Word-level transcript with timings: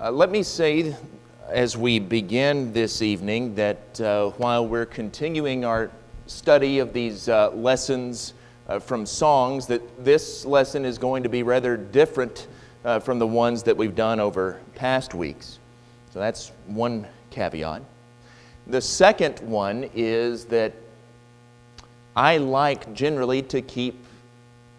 Uh, 0.00 0.12
let 0.12 0.30
me 0.30 0.44
say, 0.44 0.94
as 1.48 1.76
we 1.76 1.98
begin 1.98 2.72
this 2.72 3.02
evening, 3.02 3.52
that 3.56 4.00
uh, 4.00 4.28
while 4.36 4.64
we're 4.64 4.86
continuing 4.86 5.64
our 5.64 5.90
study 6.26 6.78
of 6.78 6.92
these 6.92 7.28
uh, 7.28 7.50
lessons 7.50 8.32
uh, 8.68 8.78
from 8.78 9.04
songs, 9.04 9.66
that 9.66 10.04
this 10.04 10.44
lesson 10.44 10.84
is 10.84 10.98
going 10.98 11.24
to 11.24 11.28
be 11.28 11.42
rather 11.42 11.76
different 11.76 12.46
uh, 12.84 13.00
from 13.00 13.18
the 13.18 13.26
ones 13.26 13.64
that 13.64 13.76
we've 13.76 13.96
done 13.96 14.20
over 14.20 14.60
past 14.76 15.14
weeks. 15.14 15.58
So 16.12 16.20
that's 16.20 16.52
one 16.66 17.04
caveat. 17.30 17.82
The 18.68 18.80
second 18.80 19.40
one 19.40 19.90
is 19.96 20.44
that 20.44 20.74
I 22.14 22.36
like 22.36 22.92
generally 22.94 23.42
to 23.42 23.60
keep 23.60 24.00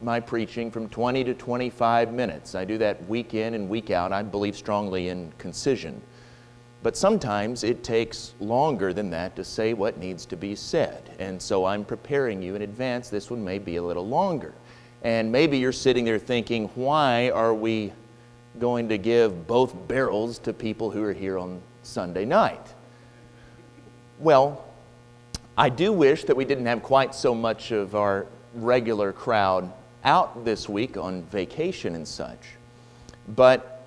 my 0.01 0.19
preaching 0.19 0.71
from 0.71 0.87
20 0.89 1.23
to 1.25 1.33
25 1.33 2.13
minutes. 2.13 2.55
I 2.55 2.65
do 2.65 2.77
that 2.77 3.07
week 3.07 3.33
in 3.33 3.53
and 3.53 3.67
week 3.69 3.91
out. 3.91 4.11
I 4.13 4.23
believe 4.23 4.55
strongly 4.55 5.09
in 5.09 5.31
concision. 5.37 6.01
But 6.81 6.95
sometimes 6.95 7.65
it 7.65 7.83
takes 7.83 8.33
longer 8.39 8.93
than 8.93 9.09
that 9.09 9.35
to 9.35 9.43
say 9.43 9.73
what 9.73 9.97
needs 9.97 10.25
to 10.27 10.37
be 10.37 10.55
said. 10.55 11.09
And 11.19 11.41
so 11.41 11.65
I'm 11.65 11.83
preparing 11.83 12.41
you 12.41 12.55
in 12.55 12.61
advance. 12.61 13.09
This 13.09 13.29
one 13.29 13.43
may 13.43 13.59
be 13.59 13.75
a 13.75 13.83
little 13.83 14.07
longer. 14.07 14.53
And 15.03 15.31
maybe 15.31 15.57
you're 15.57 15.73
sitting 15.73 16.05
there 16.05 16.19
thinking, 16.19 16.69
why 16.75 17.31
are 17.31 17.53
we 17.53 17.91
going 18.59 18.87
to 18.89 18.97
give 18.97 19.47
both 19.47 19.75
barrels 19.87 20.39
to 20.39 20.53
people 20.53 20.89
who 20.89 21.03
are 21.03 21.13
here 21.13 21.37
on 21.37 21.61
Sunday 21.83 22.23
night? 22.23 22.73
Well, 24.17 24.65
I 25.57 25.67
do 25.67 25.91
wish 25.91 26.23
that 26.25 26.35
we 26.35 26.45
didn't 26.45 26.65
have 26.65 26.81
quite 26.81 27.13
so 27.13 27.35
much 27.35 27.71
of 27.71 27.95
our 27.95 28.25
regular 28.53 29.11
crowd 29.11 29.71
out 30.09 30.43
this 30.43 30.67
week 30.67 30.97
on 30.97 31.21
vacation 31.25 31.93
and 31.93 32.05
such. 32.05 32.39
But 33.35 33.83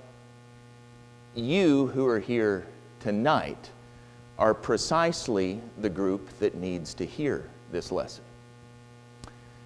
you 1.34 1.88
who 1.88 2.06
are 2.06 2.20
here 2.20 2.64
tonight 3.00 3.70
are 4.38 4.54
precisely 4.54 5.60
the 5.80 5.90
group 5.90 6.28
that 6.38 6.54
needs 6.54 6.94
to 6.94 7.04
hear 7.04 7.48
this 7.72 7.90
lesson. 7.90 8.22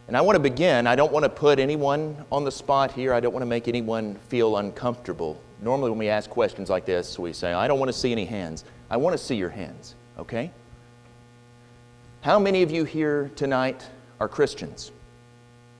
And 0.08 0.16
I 0.16 0.22
want 0.22 0.36
to 0.36 0.40
begin. 0.40 0.86
I 0.86 0.96
don't 0.96 1.12
want 1.12 1.24
to 1.24 1.28
put 1.28 1.58
anyone 1.58 2.24
on 2.32 2.44
the 2.44 2.50
spot 2.50 2.90
here. 2.90 3.12
I 3.12 3.20
don't 3.20 3.34
want 3.34 3.42
to 3.42 3.46
make 3.46 3.68
anyone 3.68 4.14
feel 4.28 4.56
uncomfortable. 4.56 5.38
Normally, 5.60 5.90
when 5.90 5.98
we 5.98 6.08
ask 6.08 6.30
questions 6.30 6.70
like 6.70 6.86
this, 6.86 7.18
we 7.18 7.34
say, 7.34 7.52
I 7.52 7.68
don't 7.68 7.78
want 7.78 7.90
to 7.90 7.98
see 7.98 8.12
any 8.12 8.24
hands. 8.24 8.64
I 8.88 8.96
want 8.96 9.12
to 9.12 9.22
see 9.22 9.36
your 9.36 9.50
hands, 9.50 9.94
okay? 10.18 10.50
How 12.22 12.38
many 12.38 12.62
of 12.62 12.70
you 12.70 12.84
here 12.84 13.30
tonight 13.36 13.86
are 14.20 14.28
Christians? 14.28 14.90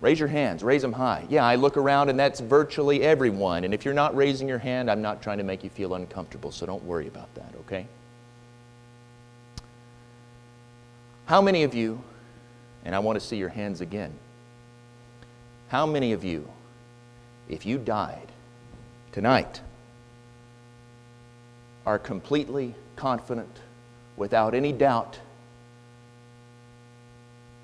Raise 0.01 0.19
your 0.19 0.29
hands, 0.29 0.63
raise 0.63 0.83
them 0.83 0.93
high. 0.93 1.25
Yeah, 1.31 1.45
I 1.45 1.55
look 1.55 1.77
around 1.77 2.11
and 2.11 2.19
that's 2.19 2.41
virtually 2.41 3.03
everyone. 3.03 3.65
And 3.65 3.73
if 3.73 3.85
you're 3.85 3.95
not 3.95 4.15
raising 4.15 4.47
your 4.47 4.59
hand, 4.59 4.91
I'm 4.91 5.01
not 5.01 5.23
trying 5.23 5.39
to 5.39 5.45
make 5.45 5.65
you 5.65 5.71
feel 5.71 5.95
uncomfortable, 5.95 6.53
so 6.53 6.67
don't 6.67 6.85
worry 6.85 7.09
about 7.09 7.35
that, 7.35 7.53
okay? 7.61 7.87
How 11.25 11.41
many 11.41 11.63
of 11.63 11.75
you, 11.75 12.03
and 12.85 12.95
I 12.95 12.99
want 12.99 13.19
to 13.19 13.27
see 13.27 13.37
your 13.37 13.49
hands 13.49 13.81
again, 13.81 14.13
how 15.69 15.87
many 15.87 16.13
of 16.13 16.23
you, 16.23 16.49
if 17.49 17.65
you 17.65 17.79
died 17.79 18.29
tonight, 19.13 19.61
are 21.87 21.99
completely 21.99 22.75
confident, 22.97 23.61
without 24.17 24.55
any 24.55 24.73
doubt, 24.73 25.19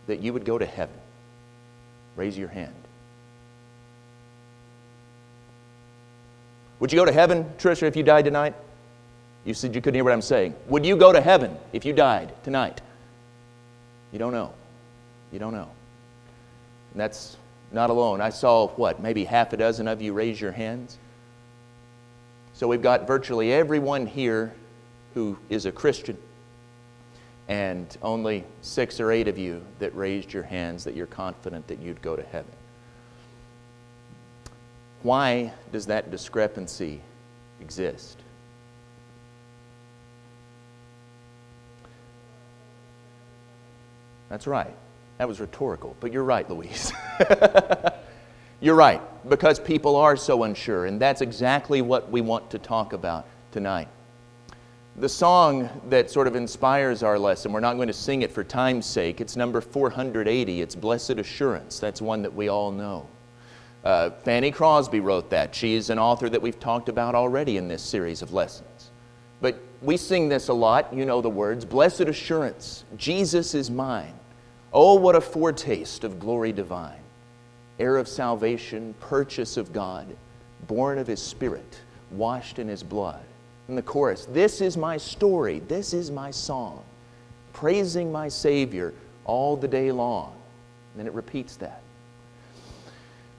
that 0.07 0.21
you 0.21 0.33
would 0.33 0.45
go 0.45 0.59
to 0.59 0.67
heaven? 0.67 1.02
Raise 2.17 2.37
your 2.37 2.49
hand. 2.49 2.75
Would 6.81 6.93
you 6.93 6.99
go 6.99 7.05
to 7.05 7.13
heaven, 7.13 7.45
Trisha, 7.59 7.85
if 7.85 7.97
you 7.97 8.03
died 8.03 8.25
tonight? 8.25 8.55
You 9.45 9.55
said 9.55 9.75
you 9.75 9.81
couldn't 9.81 9.95
hear 9.95 10.05
what 10.05 10.13
I'm 10.13 10.23
saying. 10.23 10.55
Would 10.67 10.85
you 10.85 10.97
go 10.97 11.13
to 11.13 11.21
heaven 11.21 11.57
if 11.73 11.85
you 11.85 11.93
died 11.93 12.33
tonight? 12.45 12.81
You 14.13 14.19
don't 14.19 14.33
know. 14.33 14.53
You 15.33 15.39
don't 15.39 15.53
know. 15.53 15.69
And 16.93 17.01
that's 17.01 17.37
not 17.73 17.91
alone. 17.91 18.21
I 18.21 18.31
saw, 18.31 18.69
what, 18.69 19.01
maybe 19.01 19.25
half 19.25 19.53
a 19.53 19.57
dozen 19.57 19.89
of 19.89 20.03
you 20.03 20.13
raise 20.13 20.41
your 20.41 20.53
hands. 20.53 20.99
So 22.53 22.69
we've 22.69 22.83
got 22.83 23.07
virtually 23.07 23.53
everyone 23.53 24.07
here 24.07 24.53
who 25.15 25.39
is 25.49 25.67
a 25.67 25.73
Christian 25.73 26.17
and 27.49 27.97
only 28.03 28.45
six 28.61 29.01
or 29.01 29.11
eight 29.11 29.29
of 29.29 29.39
you 29.39 29.63
that 29.79 29.95
raised 29.97 30.33
your 30.33 30.43
hands 30.43 30.85
that 30.85 30.95
you're 30.95 31.07
confident 31.07 31.67
that 31.67 31.81
you'd 31.81 32.01
go 32.03 32.17
to 32.17 32.23
heaven. 32.23 32.53
Why 35.03 35.53
does 35.73 35.87
that 35.87 36.11
discrepancy 36.11 37.01
exist? 37.61 38.19
That's 44.29 44.47
right. 44.47 44.75
That 45.19 45.29
was 45.29 45.41
rhetorical, 45.41 45.95
but 46.01 46.13
you're 46.13 46.25
right, 46.25 46.49
Louise. 46.49 46.93
you're 48.61 48.75
right, 48.75 49.01
because 49.29 49.61
people 49.61 49.97
are 49.97 50.17
so 50.17 50.45
unsure, 50.45 50.87
and 50.87 51.01
that's 51.01 51.21
exactly 51.21 51.83
what 51.83 52.11
we 52.11 52.23
want 52.23 52.51
to 52.53 52.59
talk 52.59 52.93
about 52.93 53.27
tonight. 53.51 53.89
The 54.97 55.09
song 55.09 55.71
that 55.89 56.11
sort 56.11 56.27
of 56.27 56.37
inspires 56.37 57.03
our 57.03 57.19
lesson, 57.19 57.51
we're 57.51 57.61
not 57.61 57.77
going 57.77 57.89
to 57.89 57.95
sing 57.95 58.21
it 58.21 58.31
for 58.31 58.45
time's 58.45 58.85
sake. 58.85 59.23
It's 59.23 59.37
number 59.37 59.63
480. 59.63 60.61
It's 60.61 60.75
Blessed 60.75 61.13
Assurance. 61.13 61.79
That's 61.81 62.03
one 62.03 62.21
that 62.21 62.35
we 62.35 62.49
all 62.49 62.71
know. 62.71 63.09
Uh, 63.85 64.11
Fanny 64.11 64.51
Crosby 64.51 65.01
wrote 65.01 65.31
that. 65.31 65.55
She's 65.55 65.89
an 65.89 65.99
author 65.99 66.29
that 66.29 66.43
we've 66.43 66.61
talked 66.61 66.91
about 66.91 67.15
already 67.15 67.57
in 67.57 67.69
this 67.69 67.83
series 67.83 68.21
of 68.21 68.35
lessons. 68.35 68.91
But 69.41 69.59
we 69.81 69.97
sing 69.97 70.29
this 70.29 70.49
a 70.49 70.55
lot. 70.55 70.93
You 70.93 71.07
know 71.07 71.23
the 71.23 71.31
words 71.31 71.65
Blessed 71.65 72.03
Assurance, 72.03 72.85
Jesus 72.99 73.55
is 73.55 73.71
mine. 73.71 74.13
Oh, 74.75 74.97
what 74.97 75.17
a 75.17 75.23
foretaste 75.23 76.05
of 76.05 76.21
glory 76.21 76.53
divine. 76.53 77.01
Heir 77.79 77.97
of 77.97 78.09
salvation, 78.09 78.95
purchase 79.01 79.57
of 79.57 79.73
God, 79.73 80.15
born 80.67 80.99
of 80.99 81.07
His 81.07 81.23
Spirit, 81.23 81.81
washed 82.11 82.59
in 82.59 82.69
His 82.69 82.83
blood 82.83 83.25
in 83.73 83.77
the 83.77 83.83
chorus 83.83 84.27
This 84.27 84.61
is 84.61 84.77
my 84.77 84.99
story, 84.99 85.61
this 85.61 85.95
is 85.95 86.11
my 86.11 86.31
song, 86.31 86.85
praising 87.55 88.13
my 88.13 88.29
Savior 88.29 88.93
all 89.25 89.57
the 89.57 89.67
day 89.67 89.91
long. 89.91 90.35
And 90.93 91.01
then 91.01 91.07
it 91.07 91.15
repeats 91.15 91.57
that. 91.57 91.81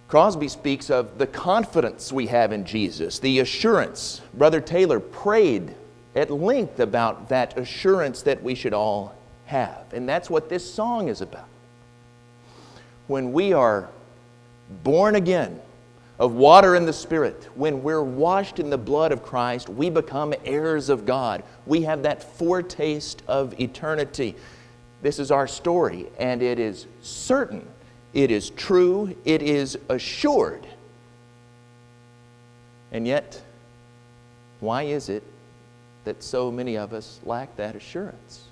Crosby 0.07 0.47
speaks 0.47 0.89
of 0.89 1.19
the 1.19 1.27
confidence 1.27 2.11
we 2.11 2.25
have 2.27 2.51
in 2.51 2.65
Jesus, 2.65 3.19
the 3.19 3.39
assurance. 3.39 4.21
Brother 4.33 4.59
Taylor 4.59 4.99
prayed 4.99 5.75
at 6.15 6.31
length 6.31 6.79
about 6.79 7.29
that 7.29 7.55
assurance 7.57 8.23
that 8.23 8.41
we 8.41 8.55
should 8.55 8.73
all 8.73 9.15
have. 9.45 9.85
And 9.93 10.09
that's 10.09 10.31
what 10.31 10.49
this 10.49 10.71
song 10.71 11.09
is 11.09 11.21
about. 11.21 11.47
When 13.05 13.33
we 13.33 13.53
are 13.53 13.89
born 14.83 15.15
again, 15.15 15.59
of 16.19 16.33
water 16.33 16.75
and 16.75 16.87
the 16.87 16.93
Spirit, 16.93 17.49
when 17.55 17.81
we're 17.81 18.03
washed 18.03 18.59
in 18.59 18.69
the 18.69 18.77
blood 18.77 19.11
of 19.11 19.23
Christ, 19.23 19.67
we 19.67 19.89
become 19.89 20.33
heirs 20.45 20.89
of 20.89 21.05
God. 21.05 21.43
We 21.65 21.81
have 21.81 22.03
that 22.03 22.23
foretaste 22.37 23.23
of 23.27 23.59
eternity. 23.59 24.35
This 25.01 25.19
is 25.19 25.31
our 25.31 25.47
story, 25.47 26.07
and 26.19 26.41
it 26.41 26.59
is 26.59 26.85
certain, 27.01 27.67
it 28.13 28.31
is 28.31 28.51
true, 28.51 29.15
it 29.25 29.41
is 29.41 29.77
assured. 29.89 30.65
And 32.91 33.07
yet, 33.07 33.41
why 34.59 34.83
is 34.83 35.09
it 35.09 35.23
that 36.05 36.23
so 36.23 36.51
many 36.51 36.77
of 36.77 36.93
us 36.93 37.19
lack 37.25 37.55
that 37.57 37.75
assurance? 37.75 38.43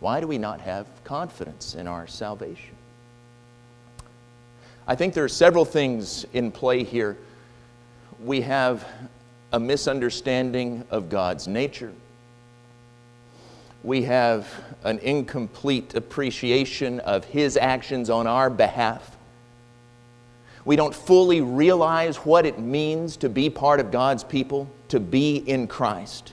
Why 0.00 0.20
do 0.20 0.26
we 0.26 0.38
not 0.38 0.60
have 0.60 0.86
confidence 1.04 1.74
in 1.74 1.86
our 1.86 2.06
salvation? 2.06 2.75
I 4.88 4.94
think 4.94 5.14
there 5.14 5.24
are 5.24 5.28
several 5.28 5.64
things 5.64 6.26
in 6.32 6.52
play 6.52 6.84
here. 6.84 7.16
We 8.24 8.40
have 8.42 8.86
a 9.52 9.58
misunderstanding 9.58 10.84
of 10.90 11.08
God's 11.08 11.48
nature. 11.48 11.92
We 13.82 14.02
have 14.02 14.48
an 14.84 14.98
incomplete 15.00 15.96
appreciation 15.96 17.00
of 17.00 17.24
His 17.24 17.56
actions 17.56 18.10
on 18.10 18.28
our 18.28 18.48
behalf. 18.48 19.16
We 20.64 20.76
don't 20.76 20.94
fully 20.94 21.40
realize 21.40 22.18
what 22.18 22.46
it 22.46 22.60
means 22.60 23.16
to 23.18 23.28
be 23.28 23.50
part 23.50 23.80
of 23.80 23.90
God's 23.90 24.22
people, 24.22 24.70
to 24.88 25.00
be 25.00 25.36
in 25.36 25.66
Christ. 25.66 26.32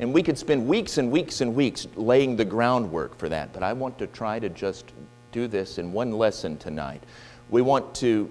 And 0.00 0.12
we 0.12 0.24
could 0.24 0.38
spend 0.38 0.66
weeks 0.66 0.98
and 0.98 1.12
weeks 1.12 1.40
and 1.40 1.54
weeks 1.54 1.86
laying 1.94 2.34
the 2.36 2.44
groundwork 2.44 3.16
for 3.18 3.28
that, 3.28 3.52
but 3.52 3.62
I 3.62 3.72
want 3.72 3.98
to 3.98 4.08
try 4.08 4.40
to 4.40 4.48
just 4.48 4.86
do 5.30 5.46
this 5.46 5.78
in 5.78 5.92
one 5.92 6.12
lesson 6.12 6.56
tonight 6.56 7.02
we 7.50 7.62
want 7.62 7.94
to 7.96 8.30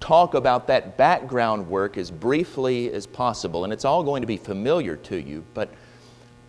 talk 0.00 0.34
about 0.34 0.66
that 0.66 0.96
background 0.98 1.66
work 1.68 1.96
as 1.96 2.10
briefly 2.10 2.92
as 2.92 3.06
possible. 3.06 3.64
And 3.64 3.72
it's 3.72 3.84
all 3.84 4.02
going 4.04 4.20
to 4.20 4.26
be 4.26 4.36
familiar 4.36 4.96
to 4.96 5.16
you, 5.16 5.44
but 5.54 5.70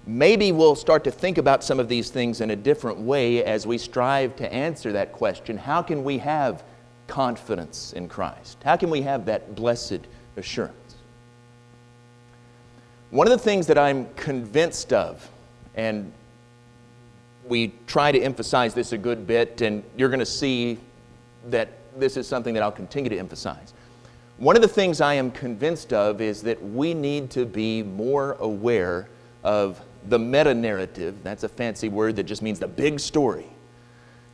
maybe 0.05 0.51
we'll 0.51 0.75
start 0.75 1.03
to 1.05 1.11
think 1.11 1.37
about 1.37 1.63
some 1.63 1.79
of 1.79 1.87
these 1.87 2.09
things 2.09 2.41
in 2.41 2.51
a 2.51 2.55
different 2.55 2.99
way 2.99 3.43
as 3.43 3.65
we 3.65 3.77
strive 3.77 4.35
to 4.35 4.53
answer 4.53 4.91
that 4.91 5.13
question 5.13 5.57
how 5.57 5.81
can 5.81 6.03
we 6.03 6.17
have 6.17 6.63
confidence 7.07 7.93
in 7.93 8.09
Christ? 8.09 8.57
How 8.63 8.75
can 8.75 8.89
we 8.89 9.01
have 9.03 9.25
that 9.25 9.55
blessed 9.55 10.01
assurance? 10.37 10.95
One 13.11 13.27
of 13.27 13.31
the 13.31 13.39
things 13.39 13.67
that 13.67 13.77
I'm 13.77 14.13
convinced 14.15 14.91
of, 14.91 15.29
and 15.75 16.11
we 17.47 17.73
try 17.87 18.11
to 18.11 18.19
emphasize 18.19 18.73
this 18.73 18.91
a 18.91 18.97
good 18.97 19.27
bit, 19.27 19.61
and 19.61 19.83
you're 19.95 20.09
going 20.09 20.19
to 20.19 20.25
see 20.25 20.79
that 21.49 21.69
this 21.95 22.17
is 22.17 22.27
something 22.27 22.53
that 22.53 22.63
I'll 22.63 22.71
continue 22.71 23.09
to 23.09 23.17
emphasize. 23.17 23.73
One 24.37 24.55
of 24.55 24.61
the 24.61 24.67
things 24.67 24.99
I 24.99 25.13
am 25.13 25.31
convinced 25.31 25.93
of 25.93 26.19
is 26.19 26.41
that 26.43 26.61
we 26.61 26.93
need 26.93 27.29
to 27.31 27.45
be 27.45 27.83
more 27.83 28.33
aware 28.39 29.07
of 29.43 29.81
the 30.09 30.19
meta 30.19 30.53
narrative. 30.53 31.15
That's 31.23 31.43
a 31.43 31.49
fancy 31.49 31.89
word 31.89 32.17
that 32.17 32.23
just 32.23 32.41
means 32.41 32.59
the 32.59 32.67
big 32.67 32.99
story. 32.99 33.47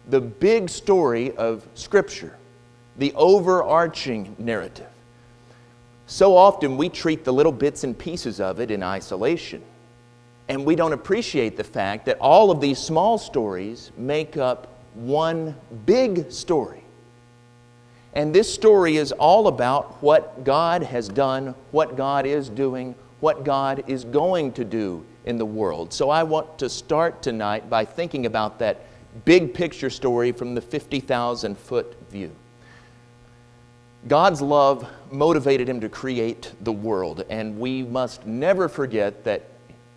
The 0.09 0.19
big 0.19 0.69
story 0.69 1.35
of 1.37 1.67
Scripture, 1.75 2.35
the 2.97 3.13
overarching 3.13 4.35
narrative. 4.39 4.87
So 6.07 6.35
often 6.35 6.77
we 6.77 6.89
treat 6.89 7.23
the 7.23 7.31
little 7.31 7.51
bits 7.51 7.83
and 7.83 7.97
pieces 7.97 8.41
of 8.41 8.59
it 8.59 8.71
in 8.71 8.83
isolation. 8.83 9.61
And 10.49 10.65
we 10.65 10.75
don't 10.75 10.93
appreciate 10.93 11.55
the 11.55 11.63
fact 11.63 12.05
that 12.07 12.17
all 12.19 12.51
of 12.51 12.59
these 12.59 12.79
small 12.79 13.17
stories 13.17 13.91
make 13.95 14.35
up 14.35 14.67
one 14.95 15.55
big 15.85 16.31
story. 16.31 16.81
And 18.13 18.35
this 18.35 18.53
story 18.53 18.97
is 18.97 19.11
all 19.13 19.47
about 19.47 20.01
what 20.03 20.43
God 20.43 20.83
has 20.83 21.07
done, 21.07 21.55
what 21.71 21.95
God 21.95 22.25
is 22.25 22.49
doing, 22.49 22.93
what 23.21 23.45
God 23.45 23.83
is 23.87 24.03
going 24.03 24.51
to 24.53 24.65
do 24.65 25.05
in 25.25 25.37
the 25.37 25.45
world. 25.45 25.93
So 25.93 26.09
I 26.09 26.23
want 26.23 26.57
to 26.59 26.69
start 26.69 27.21
tonight 27.21 27.69
by 27.69 27.85
thinking 27.85 28.25
about 28.25 28.59
that 28.59 28.81
big 29.23 29.53
picture 29.53 29.89
story 29.89 30.31
from 30.31 30.55
the 30.55 30.61
50,000 30.61 31.57
foot 31.57 31.95
view. 32.09 32.31
God's 34.07 34.41
love 34.41 34.89
motivated 35.11 35.69
him 35.69 35.79
to 35.81 35.89
create 35.89 36.51
the 36.61 36.71
world, 36.71 37.23
and 37.29 37.59
we 37.59 37.83
must 37.83 38.25
never 38.25 38.67
forget 38.67 39.23
that 39.25 39.43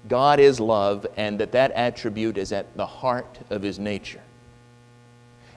God 0.09 0.39
is 0.41 0.61
love 0.61 1.07
and 1.17 1.41
that 1.41 1.53
that 1.53 1.73
attribute 1.73 2.37
is 2.37 2.53
at 2.53 2.77
the 2.77 2.85
heart 2.85 3.39
of 3.49 3.63
his 3.63 3.79
nature. 3.79 4.21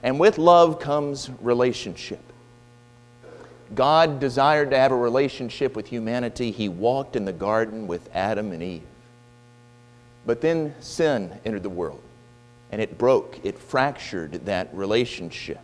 And 0.02 0.18
with 0.18 0.38
love 0.38 0.80
comes 0.80 1.28
relationship. 1.42 2.27
God 3.74 4.18
desired 4.20 4.70
to 4.70 4.78
have 4.78 4.92
a 4.92 4.96
relationship 4.96 5.76
with 5.76 5.86
humanity. 5.86 6.50
He 6.50 6.68
walked 6.68 7.16
in 7.16 7.24
the 7.24 7.32
garden 7.32 7.86
with 7.86 8.08
Adam 8.14 8.52
and 8.52 8.62
Eve. 8.62 8.82
But 10.26 10.40
then 10.40 10.74
sin 10.80 11.32
entered 11.44 11.62
the 11.62 11.70
world, 11.70 12.02
and 12.70 12.80
it 12.80 12.98
broke, 12.98 13.38
it 13.44 13.58
fractured 13.58 14.32
that 14.46 14.68
relationship. 14.74 15.60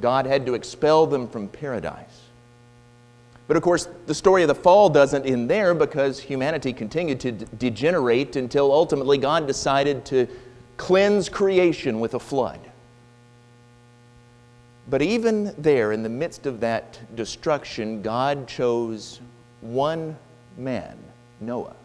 God 0.00 0.26
had 0.26 0.46
to 0.46 0.54
expel 0.54 1.06
them 1.06 1.28
from 1.28 1.48
paradise. 1.48 2.22
But 3.46 3.56
of 3.56 3.62
course, 3.62 3.88
the 4.06 4.14
story 4.14 4.42
of 4.42 4.48
the 4.48 4.54
fall 4.54 4.88
doesn't 4.88 5.26
end 5.26 5.50
there 5.50 5.74
because 5.74 6.20
humanity 6.20 6.72
continued 6.72 7.20
to 7.20 7.32
degenerate 7.32 8.36
until 8.36 8.72
ultimately 8.72 9.18
God 9.18 9.46
decided 9.46 10.04
to 10.06 10.28
cleanse 10.76 11.28
creation 11.28 12.00
with 12.00 12.14
a 12.14 12.20
flood. 12.20 12.60
But 14.90 15.02
even 15.02 15.54
there, 15.56 15.92
in 15.92 16.02
the 16.02 16.08
midst 16.08 16.46
of 16.46 16.58
that 16.60 16.98
destruction, 17.14 18.02
God 18.02 18.48
chose 18.48 19.20
one 19.60 20.16
man, 20.58 20.98
Noah, 21.40 21.76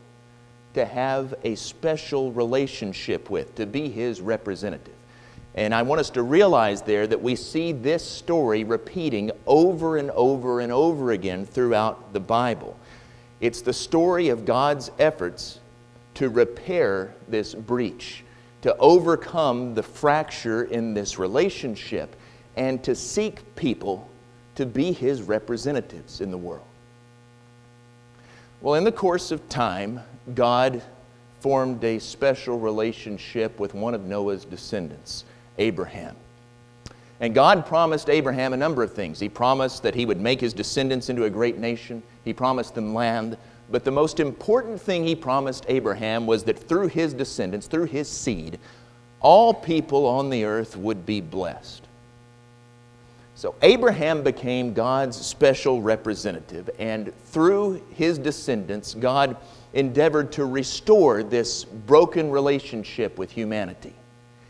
to 0.74 0.86
have 0.86 1.36
a 1.44 1.54
special 1.54 2.32
relationship 2.32 3.30
with, 3.30 3.54
to 3.56 3.68
be 3.68 3.90
his 3.90 4.22
representative. 4.22 4.96
And 5.54 5.74
I 5.74 5.84
want 5.84 6.02
us 6.02 6.10
to 6.12 6.24
realize 6.24 6.82
there 6.82 7.06
that 7.06 7.22
we 7.22 7.36
see 7.36 7.72
this 7.72 8.04
story 8.04 8.64
repeating 8.64 9.32
over 9.46 9.98
and 9.98 10.10
over 10.12 10.60
and 10.60 10.72
over 10.72 11.12
again 11.12 11.46
throughout 11.46 12.12
the 12.12 12.20
Bible. 12.20 12.76
It's 13.40 13.62
the 13.62 13.72
story 13.72 14.30
of 14.30 14.46
God's 14.46 14.90
efforts 14.98 15.60
to 16.16 16.30
repair 16.30 17.14
this 17.28 17.54
breach, 17.54 18.24
to 18.64 18.76
overcome 18.78 19.76
the 19.76 19.84
fracture 19.84 20.64
in 20.64 20.96
this 20.96 21.20
relationship, 21.20 22.16
and 22.56 22.84
to 22.84 22.96
seek 22.96 23.56
people 23.56 24.10
to 24.56 24.66
be 24.66 24.92
His 24.92 25.22
representatives 25.22 26.22
in 26.22 26.32
the 26.32 26.38
world. 26.38 26.66
Well, 28.62 28.76
in 28.76 28.84
the 28.84 28.92
course 28.92 29.32
of 29.32 29.48
time, 29.50 30.00
God 30.34 30.82
formed 31.42 31.84
a 31.84 32.00
special 32.00 32.58
relationship 32.58 33.60
with 33.60 33.74
one 33.74 33.94
of 33.94 34.06
Noah's 34.06 34.46
descendants. 34.46 35.26
Abraham. 35.58 36.16
And 37.20 37.34
God 37.34 37.66
promised 37.66 38.10
Abraham 38.10 38.54
a 38.54 38.58
number 38.58 38.84
of 38.84 38.94
things. 38.94 39.20
He 39.20 39.30
promised 39.30 39.84
that 39.84 39.96
he 39.96 40.06
would 40.06 40.20
make 40.20 40.42
his 40.42 40.54
descendants 40.54 41.10
into 41.10 41.24
a 41.24 41.30
great 41.30 41.58
nation, 41.58 42.04
he 42.24 42.34
promised 42.34 42.76
them 42.76 42.94
land. 42.94 43.38
But 43.72 43.84
the 43.84 43.92
most 43.92 44.20
important 44.20 44.80
thing 44.80 45.04
he 45.04 45.16
promised 45.16 45.66
Abraham 45.70 46.28
was 46.28 46.44
that 46.44 46.60
through 46.60 46.90
his 46.90 47.14
descendants, 47.14 47.68
through 47.68 47.86
his 47.86 48.08
seed, 48.08 48.60
all 49.22 49.54
people 49.54 50.06
on 50.06 50.30
the 50.30 50.44
earth 50.44 50.78
would 50.78 51.06
be 51.06 51.20
blessed. 51.20 51.85
So 53.36 53.54
Abraham 53.62 54.24
became 54.24 54.74
God's 54.74 55.18
special 55.18 55.82
representative, 55.82 56.70
and 56.80 57.14
through 57.26 57.84
his 57.92 58.18
descendants, 58.18 58.94
God 58.94 59.36
endeavored 59.74 60.32
to 60.34 60.46
restore 60.46 61.22
this 61.22 61.66
broken 61.66 62.32
relationship 62.32 63.18
with 63.18 63.30
humanity. 63.30 63.94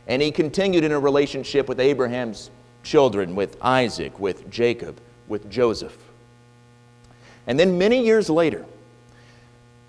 And 0.08 0.22
he 0.22 0.30
continued 0.30 0.84
in 0.84 0.92
a 0.92 1.00
relationship 1.00 1.68
with 1.68 1.80
Abraham's 1.80 2.52
children, 2.84 3.34
with 3.34 3.58
Isaac, 3.60 4.20
with 4.20 4.48
Jacob, 4.52 5.00
with 5.28 5.50
Joseph. 5.50 5.98
And 7.48 7.60
then 7.60 7.80
many 7.80 8.06
years 8.06 8.30
later, 8.30 8.66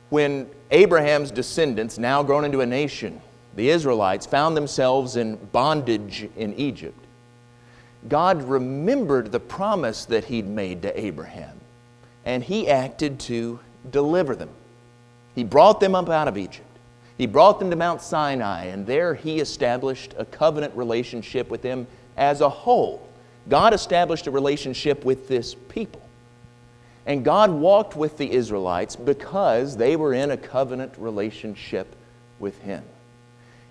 when 0.08 0.48
Abraham's 0.70 1.30
descendants, 1.30 1.98
now 1.98 2.22
grown 2.22 2.46
into 2.46 2.62
a 2.62 2.66
nation, 2.66 3.20
the 3.56 3.68
Israelites, 3.68 4.24
found 4.24 4.56
themselves 4.56 5.16
in 5.16 5.36
bondage 5.36 6.30
in 6.36 6.54
Egypt, 6.54 6.98
God 8.08 8.42
remembered 8.42 9.32
the 9.32 9.40
promise 9.40 10.04
that 10.06 10.24
He'd 10.24 10.46
made 10.46 10.82
to 10.82 10.98
Abraham, 10.98 11.60
and 12.24 12.42
He 12.42 12.68
acted 12.68 13.20
to 13.20 13.60
deliver 13.90 14.34
them. 14.34 14.50
He 15.34 15.44
brought 15.44 15.80
them 15.80 15.94
up 15.94 16.08
out 16.08 16.28
of 16.28 16.38
Egypt. 16.38 16.66
He 17.18 17.26
brought 17.26 17.58
them 17.58 17.70
to 17.70 17.76
Mount 17.76 18.02
Sinai, 18.02 18.64
and 18.66 18.86
there 18.86 19.14
he 19.14 19.40
established 19.40 20.14
a 20.18 20.24
covenant 20.24 20.76
relationship 20.76 21.50
with 21.50 21.62
them 21.62 21.86
as 22.16 22.40
a 22.40 22.48
whole. 22.48 23.08
God 23.48 23.72
established 23.72 24.26
a 24.26 24.30
relationship 24.30 25.04
with 25.04 25.28
this 25.28 25.54
people. 25.54 26.02
And 27.06 27.24
God 27.24 27.50
walked 27.50 27.96
with 27.96 28.18
the 28.18 28.30
Israelites 28.30 28.96
because 28.96 29.76
they 29.76 29.96
were 29.96 30.12
in 30.12 30.32
a 30.32 30.36
covenant 30.36 30.94
relationship 30.98 31.94
with 32.38 32.58
Him. 32.62 32.82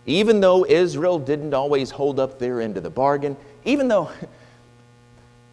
Even 0.05 0.39
though 0.39 0.65
Israel 0.65 1.19
didn't 1.19 1.53
always 1.53 1.91
hold 1.91 2.19
up 2.19 2.39
their 2.39 2.61
end 2.61 2.77
of 2.77 2.83
the 2.83 2.89
bargain, 2.89 3.35
even 3.65 3.87
though 3.87 4.09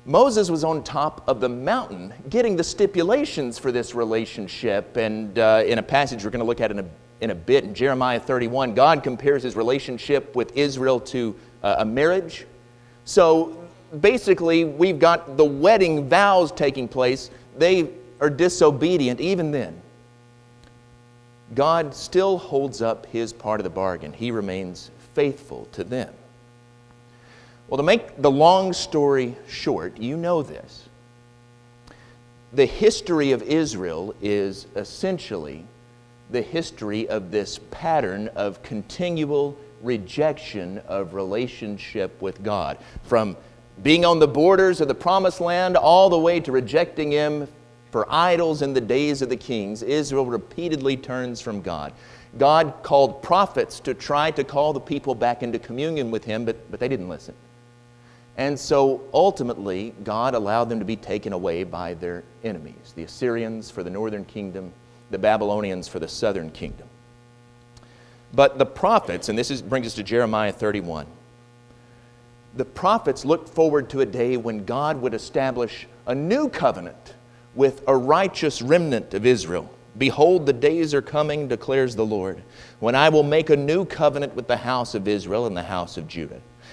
Moses 0.04 0.50
was 0.50 0.64
on 0.64 0.82
top 0.84 1.22
of 1.28 1.40
the 1.40 1.48
mountain 1.48 2.12
getting 2.28 2.56
the 2.56 2.64
stipulations 2.64 3.58
for 3.58 3.72
this 3.72 3.94
relationship, 3.94 4.96
and 4.96 5.38
uh, 5.38 5.62
in 5.66 5.78
a 5.78 5.82
passage 5.82 6.24
we're 6.24 6.30
going 6.30 6.40
to 6.40 6.46
look 6.46 6.60
at 6.60 6.70
in 6.70 6.78
a 6.80 6.84
in 7.22 7.30
a 7.30 7.34
bit. 7.34 7.62
In 7.62 7.72
Jeremiah 7.72 8.18
31, 8.18 8.74
God 8.74 9.04
compares 9.04 9.44
his 9.44 9.54
relationship 9.54 10.34
with 10.34 10.56
Israel 10.56 10.98
to 11.00 11.34
uh, 11.62 11.76
a 11.78 11.84
marriage. 11.84 12.46
So 13.04 13.56
basically, 14.00 14.64
we've 14.64 14.98
got 14.98 15.36
the 15.36 15.44
wedding 15.44 16.08
vows 16.08 16.50
taking 16.50 16.88
place. 16.88 17.30
They 17.56 17.90
are 18.20 18.28
disobedient 18.28 19.20
even 19.20 19.52
then. 19.52 19.80
God 21.54 21.94
still 21.94 22.38
holds 22.38 22.82
up 22.82 23.06
his 23.06 23.32
part 23.32 23.60
of 23.60 23.64
the 23.64 23.70
bargain. 23.70 24.12
He 24.12 24.32
remains 24.32 24.90
faithful 25.14 25.68
to 25.72 25.84
them. 25.84 26.12
Well, 27.72 27.78
to 27.78 27.84
make 27.84 28.20
the 28.20 28.30
long 28.30 28.74
story 28.74 29.34
short, 29.48 29.96
you 29.96 30.18
know 30.18 30.42
this. 30.42 30.90
The 32.52 32.66
history 32.66 33.32
of 33.32 33.40
Israel 33.40 34.14
is 34.20 34.66
essentially 34.76 35.64
the 36.30 36.42
history 36.42 37.08
of 37.08 37.30
this 37.30 37.60
pattern 37.70 38.28
of 38.36 38.62
continual 38.62 39.56
rejection 39.80 40.82
of 40.86 41.14
relationship 41.14 42.20
with 42.20 42.42
God. 42.42 42.76
From 43.04 43.38
being 43.82 44.04
on 44.04 44.18
the 44.18 44.28
borders 44.28 44.82
of 44.82 44.88
the 44.88 44.94
promised 44.94 45.40
land 45.40 45.74
all 45.78 46.10
the 46.10 46.18
way 46.18 46.40
to 46.40 46.52
rejecting 46.52 47.10
Him 47.10 47.48
for 47.90 48.06
idols 48.12 48.60
in 48.60 48.74
the 48.74 48.82
days 48.82 49.22
of 49.22 49.30
the 49.30 49.36
kings, 49.38 49.82
Israel 49.82 50.26
repeatedly 50.26 50.98
turns 50.98 51.40
from 51.40 51.62
God. 51.62 51.94
God 52.36 52.74
called 52.82 53.22
prophets 53.22 53.80
to 53.80 53.94
try 53.94 54.30
to 54.32 54.44
call 54.44 54.74
the 54.74 54.80
people 54.80 55.14
back 55.14 55.42
into 55.42 55.58
communion 55.58 56.10
with 56.10 56.24
Him, 56.24 56.44
but, 56.44 56.70
but 56.70 56.78
they 56.78 56.88
didn't 56.88 57.08
listen. 57.08 57.34
And 58.36 58.58
so 58.58 59.02
ultimately, 59.12 59.94
God 60.04 60.34
allowed 60.34 60.68
them 60.68 60.78
to 60.78 60.84
be 60.84 60.96
taken 60.96 61.32
away 61.32 61.64
by 61.64 61.94
their 61.94 62.24
enemies 62.44 62.92
the 62.96 63.02
Assyrians 63.04 63.70
for 63.70 63.82
the 63.82 63.90
northern 63.90 64.24
kingdom, 64.24 64.72
the 65.10 65.18
Babylonians 65.18 65.88
for 65.88 65.98
the 65.98 66.08
southern 66.08 66.50
kingdom. 66.50 66.88
But 68.34 68.58
the 68.58 68.66
prophets, 68.66 69.28
and 69.28 69.38
this 69.38 69.50
is, 69.50 69.60
brings 69.60 69.86
us 69.86 69.94
to 69.94 70.02
Jeremiah 70.02 70.52
31, 70.52 71.06
the 72.54 72.64
prophets 72.64 73.24
looked 73.24 73.48
forward 73.48 73.90
to 73.90 74.00
a 74.00 74.06
day 74.06 74.36
when 74.36 74.64
God 74.64 75.00
would 75.00 75.14
establish 75.14 75.86
a 76.06 76.14
new 76.14 76.48
covenant 76.48 77.14
with 77.54 77.82
a 77.86 77.96
righteous 77.96 78.62
remnant 78.62 79.12
of 79.12 79.26
Israel, 79.26 79.70
Behold, 79.98 80.46
the 80.46 80.54
days 80.54 80.94
are 80.94 81.02
coming, 81.02 81.48
declares 81.48 81.94
the 81.94 82.06
Lord, 82.06 82.42
when 82.80 82.94
I 82.94 83.10
will 83.10 83.22
make 83.22 83.50
a 83.50 83.56
new 83.56 83.84
covenant 83.84 84.34
with 84.34 84.48
the 84.48 84.56
house 84.56 84.94
of 84.94 85.06
Israel 85.06 85.46
and 85.46 85.56
the 85.56 85.62
house 85.62 85.98
of 85.98 86.08
Judah. 86.08 86.40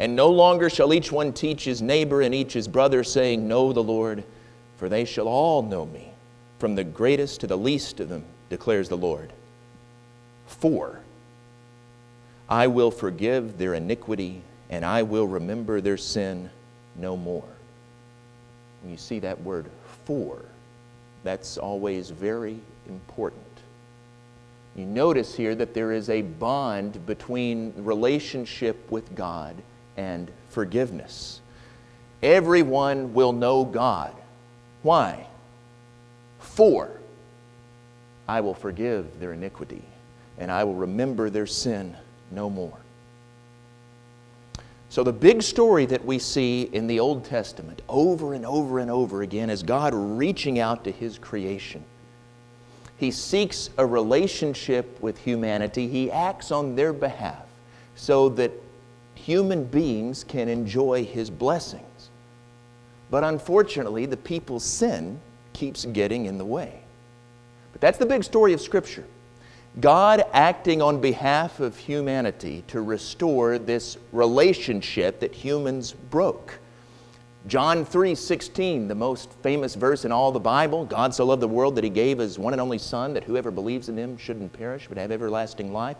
And 0.00 0.16
no 0.16 0.30
longer 0.30 0.70
shall 0.70 0.94
each 0.94 1.12
one 1.12 1.34
teach 1.34 1.64
his 1.64 1.82
neighbor 1.82 2.22
and 2.22 2.34
each 2.34 2.54
his 2.54 2.66
brother, 2.66 3.04
saying, 3.04 3.46
Know 3.46 3.70
the 3.74 3.82
Lord, 3.82 4.24
for 4.78 4.88
they 4.88 5.04
shall 5.04 5.28
all 5.28 5.62
know 5.62 5.84
me, 5.84 6.14
from 6.58 6.74
the 6.74 6.84
greatest 6.84 7.40
to 7.40 7.46
the 7.46 7.58
least 7.58 8.00
of 8.00 8.08
them, 8.08 8.24
declares 8.48 8.88
the 8.88 8.96
Lord. 8.96 9.30
For 10.46 11.00
I 12.48 12.66
will 12.66 12.90
forgive 12.90 13.58
their 13.58 13.74
iniquity 13.74 14.40
and 14.70 14.86
I 14.86 15.02
will 15.02 15.28
remember 15.28 15.82
their 15.82 15.98
sin 15.98 16.48
no 16.96 17.14
more. 17.14 17.44
When 18.80 18.92
you 18.92 18.96
see 18.96 19.18
that 19.18 19.42
word 19.42 19.66
for, 20.06 20.40
that's 21.24 21.58
always 21.58 22.08
very 22.08 22.58
important. 22.88 23.44
You 24.76 24.86
notice 24.86 25.34
here 25.34 25.54
that 25.56 25.74
there 25.74 25.92
is 25.92 26.08
a 26.08 26.22
bond 26.22 27.04
between 27.04 27.74
relationship 27.76 28.90
with 28.90 29.14
God 29.14 29.56
and 29.96 30.30
forgiveness. 30.48 31.40
Everyone 32.22 33.14
will 33.14 33.32
know 33.32 33.64
God. 33.64 34.14
Why? 34.82 35.26
For 36.38 36.90
I 38.28 38.40
will 38.40 38.54
forgive 38.54 39.20
their 39.20 39.32
iniquity 39.32 39.82
and 40.38 40.50
I 40.50 40.64
will 40.64 40.74
remember 40.74 41.30
their 41.30 41.46
sin 41.46 41.96
no 42.30 42.50
more. 42.50 42.76
So, 44.88 45.04
the 45.04 45.12
big 45.12 45.42
story 45.42 45.86
that 45.86 46.04
we 46.04 46.18
see 46.18 46.62
in 46.62 46.88
the 46.88 46.98
Old 46.98 47.24
Testament 47.24 47.80
over 47.88 48.34
and 48.34 48.44
over 48.44 48.80
and 48.80 48.90
over 48.90 49.22
again 49.22 49.48
is 49.48 49.62
God 49.62 49.94
reaching 49.94 50.58
out 50.58 50.82
to 50.84 50.90
His 50.90 51.16
creation. 51.16 51.84
He 52.96 53.12
seeks 53.12 53.70
a 53.78 53.86
relationship 53.86 55.00
with 55.00 55.18
humanity, 55.18 55.86
He 55.86 56.10
acts 56.10 56.50
on 56.50 56.74
their 56.74 56.92
behalf 56.92 57.46
so 57.94 58.30
that 58.30 58.50
human 59.20 59.64
beings 59.64 60.24
can 60.24 60.48
enjoy 60.48 61.04
His 61.04 61.30
blessings. 61.30 62.10
But 63.10 63.24
unfortunately, 63.24 64.06
the 64.06 64.16
people's 64.16 64.64
sin 64.64 65.20
keeps 65.52 65.84
getting 65.84 66.26
in 66.26 66.38
the 66.38 66.44
way. 66.44 66.80
But 67.72 67.80
that's 67.80 67.98
the 67.98 68.06
big 68.06 68.24
story 68.24 68.52
of 68.52 68.60
Scripture. 68.60 69.04
God 69.80 70.24
acting 70.32 70.82
on 70.82 71.00
behalf 71.00 71.60
of 71.60 71.76
humanity 71.76 72.64
to 72.68 72.80
restore 72.80 73.58
this 73.58 73.96
relationship 74.10 75.20
that 75.20 75.32
humans 75.32 75.92
broke. 75.92 76.58
John 77.46 77.84
3 77.84 78.14
16, 78.14 78.88
the 78.88 78.94
most 78.94 79.32
famous 79.42 79.74
verse 79.74 80.04
in 80.04 80.12
all 80.12 80.32
the 80.32 80.40
Bible 80.40 80.84
God 80.84 81.14
so 81.14 81.24
loved 81.24 81.40
the 81.40 81.48
world 81.48 81.76
that 81.76 81.84
he 81.84 81.90
gave 81.90 82.18
his 82.18 82.38
one 82.38 82.52
and 82.52 82.60
only 82.60 82.78
Son, 82.78 83.14
that 83.14 83.24
whoever 83.24 83.50
believes 83.50 83.88
in 83.88 83.96
him 83.96 84.16
shouldn't 84.18 84.52
perish 84.52 84.86
but 84.88 84.98
have 84.98 85.12
everlasting 85.12 85.72
life. 85.72 85.96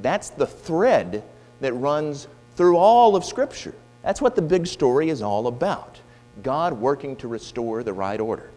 That's 0.00 0.30
the 0.30 0.46
thread 0.46 1.24
that 1.60 1.72
runs 1.74 2.28
through 2.58 2.76
all 2.76 3.14
of 3.14 3.24
Scripture. 3.24 3.72
That's 4.02 4.20
what 4.20 4.34
the 4.34 4.42
big 4.42 4.66
story 4.66 5.10
is 5.10 5.22
all 5.22 5.46
about 5.46 6.00
God 6.42 6.72
working 6.72 7.14
to 7.16 7.28
restore 7.28 7.84
the 7.84 7.92
right 7.92 8.18
order. 8.18 8.50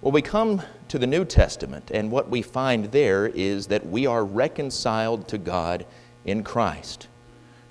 Well, 0.00 0.12
we 0.12 0.22
come 0.22 0.62
to 0.86 0.98
the 1.00 1.06
New 1.08 1.24
Testament, 1.24 1.90
and 1.92 2.12
what 2.12 2.28
we 2.28 2.42
find 2.42 2.86
there 2.86 3.26
is 3.26 3.66
that 3.66 3.86
we 3.86 4.06
are 4.06 4.24
reconciled 4.24 5.26
to 5.28 5.38
God 5.38 5.84
in 6.24 6.44
Christ. 6.44 7.08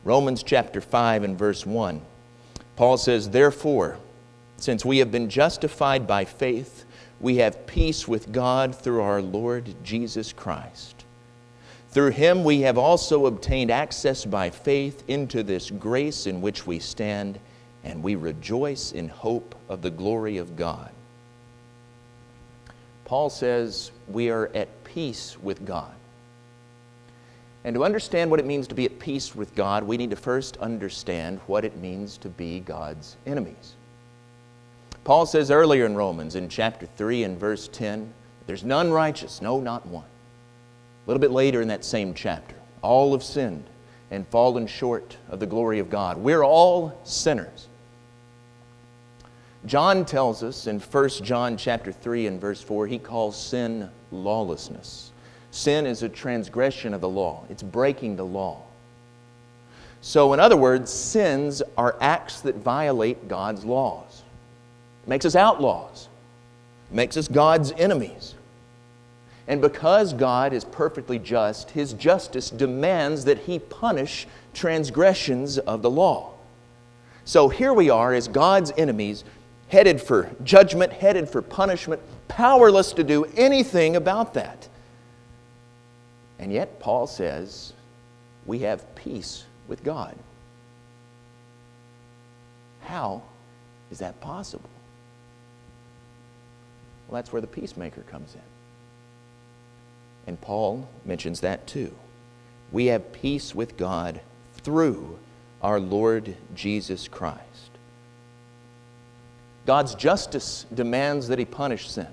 Romans 0.03 0.43
chapter 0.43 0.81
5 0.81 1.23
and 1.23 1.39
verse 1.39 1.65
1. 1.65 2.01
Paul 2.75 2.97
says, 2.97 3.29
Therefore, 3.29 3.97
since 4.57 4.83
we 4.83 4.97
have 4.97 5.11
been 5.11 5.29
justified 5.29 6.07
by 6.07 6.25
faith, 6.25 6.83
we 7.21 7.37
have 7.37 7.67
peace 7.67 8.05
with 8.05 8.33
God 8.33 8.75
through 8.75 9.01
our 9.01 9.21
Lord 9.21 9.75
Jesus 9.83 10.33
Christ. 10.33 10.94
Through 11.95 12.11
him 12.11 12.43
we 12.43 12.59
have 12.59 12.77
also 12.77 13.25
obtained 13.25 13.71
access 13.71 14.25
by 14.25 14.49
faith 14.49 15.05
into 15.07 15.43
this 15.43 15.71
grace 15.71 16.27
in 16.27 16.41
which 16.41 16.67
we 16.67 16.77
stand, 16.77 17.39
and 17.85 18.03
we 18.03 18.15
rejoice 18.15 18.91
in 18.91 19.07
hope 19.07 19.55
of 19.69 19.81
the 19.81 19.91
glory 19.91 20.35
of 20.35 20.57
God. 20.57 20.91
Paul 23.05 23.29
says 23.29 23.91
we 24.09 24.29
are 24.29 24.51
at 24.53 24.83
peace 24.83 25.37
with 25.41 25.65
God. 25.65 25.93
And 27.63 27.73
to 27.75 27.85
understand 27.85 28.29
what 28.29 28.41
it 28.41 28.45
means 28.45 28.67
to 28.67 28.75
be 28.75 28.83
at 28.83 28.99
peace 28.99 29.33
with 29.33 29.55
God, 29.55 29.81
we 29.81 29.95
need 29.95 30.09
to 30.09 30.17
first 30.17 30.57
understand 30.57 31.39
what 31.47 31.63
it 31.63 31.77
means 31.77 32.17
to 32.17 32.27
be 32.27 32.59
God's 32.59 33.15
enemies. 33.25 33.75
Paul 35.05 35.25
says 35.25 35.49
earlier 35.49 35.85
in 35.85 35.95
Romans, 35.95 36.35
in 36.35 36.49
chapter 36.49 36.87
3 36.97 37.23
and 37.23 37.39
verse 37.39 37.69
10, 37.69 38.13
there's 38.47 38.65
none 38.65 38.91
righteous, 38.91 39.41
no, 39.41 39.61
not 39.61 39.85
one. 39.85 40.03
A 41.05 41.09
little 41.09 41.21
bit 41.21 41.31
later 41.31 41.61
in 41.61 41.67
that 41.67 41.85
same 41.85 42.13
chapter, 42.13 42.55
all 42.81 43.11
have 43.11 43.23
sinned 43.23 43.65
and 44.09 44.27
fallen 44.27 44.65
short 44.65 45.17
of 45.29 45.39
the 45.39 45.45
glory 45.45 45.79
of 45.79 45.89
God. 45.89 46.17
We're 46.17 46.43
all 46.43 46.99
sinners. 47.03 47.67
John 49.65 50.05
tells 50.05 50.43
us 50.43 50.67
in 50.67 50.79
1 50.79 51.09
John 51.23 51.57
chapter 51.57 51.91
3 51.91 52.27
and 52.27 52.39
verse 52.39 52.61
4, 52.61 52.87
he 52.87 52.99
calls 52.99 53.35
sin 53.35 53.89
lawlessness. 54.11 55.11
Sin 55.51 55.85
is 55.85 56.03
a 56.03 56.09
transgression 56.09 56.93
of 56.93 57.01
the 57.01 57.09
law. 57.09 57.43
It's 57.49 57.63
breaking 57.63 58.15
the 58.15 58.25
law. 58.25 58.61
So, 60.01 60.33
in 60.33 60.39
other 60.39 60.57
words, 60.57 60.91
sins 60.91 61.63
are 61.77 61.95
acts 61.99 62.41
that 62.41 62.55
violate 62.57 63.27
God's 63.27 63.65
laws. 63.65 64.21
It 65.03 65.09
makes 65.09 65.25
us 65.25 65.35
outlaws. 65.35 66.09
It 66.91 66.95
makes 66.95 67.17
us 67.17 67.27
God's 67.27 67.71
enemies. 67.71 68.34
And 69.47 69.61
because 69.61 70.13
God 70.13 70.53
is 70.53 70.65
perfectly 70.65 71.19
just, 71.19 71.71
His 71.71 71.93
justice 71.93 72.49
demands 72.49 73.25
that 73.25 73.39
He 73.39 73.59
punish 73.59 74.27
transgressions 74.53 75.57
of 75.59 75.81
the 75.81 75.89
law. 75.89 76.31
So 77.25 77.49
here 77.49 77.73
we 77.73 77.89
are 77.89 78.13
as 78.13 78.27
God's 78.27 78.71
enemies 78.77 79.23
headed 79.67 80.01
for 80.01 80.31
judgment, 80.43 80.93
headed 80.93 81.29
for 81.29 81.41
punishment, 81.41 82.01
powerless 82.27 82.93
to 82.93 83.03
do 83.03 83.25
anything 83.35 83.95
about 83.95 84.33
that. 84.35 84.67
And 86.39 86.51
yet, 86.51 86.79
Paul 86.79 87.07
says, 87.07 87.73
we 88.45 88.59
have 88.59 88.95
peace 88.95 89.45
with 89.67 89.83
God. 89.83 90.15
How 92.81 93.23
is 93.89 93.99
that 93.99 94.19
possible? 94.21 94.69
Well, 97.07 97.15
that's 97.15 97.31
where 97.31 97.41
the 97.41 97.47
peacemaker 97.47 98.01
comes 98.01 98.35
in. 98.35 98.54
And 100.27 100.39
Paul 100.41 100.87
mentions 101.05 101.41
that 101.41 101.67
too. 101.67 101.93
We 102.71 102.87
have 102.87 103.13
peace 103.13 103.53
with 103.53 103.77
God 103.77 104.21
through 104.57 105.19
our 105.61 105.79
Lord 105.79 106.35
Jesus 106.55 107.07
Christ. 107.07 107.41
God's 109.65 109.95
justice 109.95 110.65
demands 110.73 111.27
that 111.27 111.39
he 111.39 111.45
punish 111.45 111.89
sin. 111.89 112.07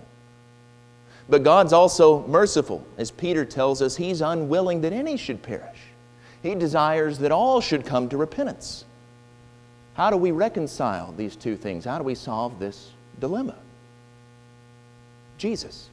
But 1.28 1.42
God's 1.42 1.72
also 1.72 2.26
merciful. 2.26 2.86
As 2.98 3.10
Peter 3.10 3.44
tells 3.44 3.82
us, 3.82 3.96
he's 3.96 4.20
unwilling 4.20 4.80
that 4.82 4.92
any 4.92 5.16
should 5.16 5.42
perish. 5.42 5.78
He 6.42 6.54
desires 6.54 7.18
that 7.18 7.30
all 7.30 7.60
should 7.60 7.86
come 7.86 8.08
to 8.08 8.16
repentance. 8.16 8.84
How 9.94 10.10
do 10.10 10.16
we 10.16 10.30
reconcile 10.30 11.12
these 11.12 11.36
two 11.36 11.56
things? 11.56 11.84
How 11.84 11.98
do 11.98 12.04
we 12.04 12.14
solve 12.14 12.58
this 12.58 12.90
dilemma? 13.20 13.56
Jesus. 15.38 15.88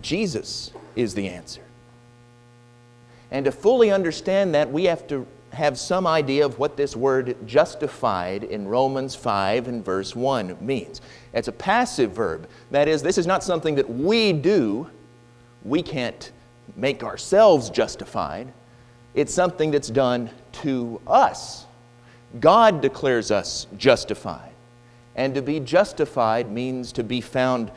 Jesus 0.00 0.72
is 0.96 1.14
the 1.14 1.28
answer. 1.28 1.62
And 3.30 3.44
to 3.44 3.52
fully 3.52 3.90
understand 3.90 4.54
that, 4.54 4.70
we 4.70 4.84
have 4.84 5.06
to 5.08 5.26
have 5.52 5.78
some 5.78 6.06
idea 6.06 6.44
of 6.44 6.58
what 6.58 6.76
this 6.76 6.96
word 6.96 7.36
justified 7.46 8.44
in 8.44 8.66
Romans 8.68 9.14
5 9.14 9.68
and 9.68 9.84
verse 9.84 10.14
1 10.14 10.56
means. 10.60 11.00
It's 11.32 11.48
a 11.48 11.52
passive 11.52 12.12
verb. 12.12 12.48
That 12.70 12.88
is, 12.88 13.02
this 13.02 13.18
is 13.18 13.26
not 13.26 13.42
something 13.42 13.76
that 13.76 13.88
we 13.88 14.32
do. 14.32 14.90
We 15.64 15.82
can't 15.82 16.32
make 16.76 17.02
ourselves 17.02 17.70
justified. 17.70 18.52
It's 19.14 19.32
something 19.32 19.70
that's 19.70 19.90
done 19.90 20.30
to 20.52 21.00
us. 21.06 21.66
God 22.40 22.80
declares 22.80 23.30
us 23.30 23.66
justified. 23.76 24.50
And 25.16 25.34
to 25.34 25.42
be 25.42 25.60
justified 25.60 26.50
means 26.50 26.90
to 26.92 27.04
be 27.04 27.20
found 27.20 27.70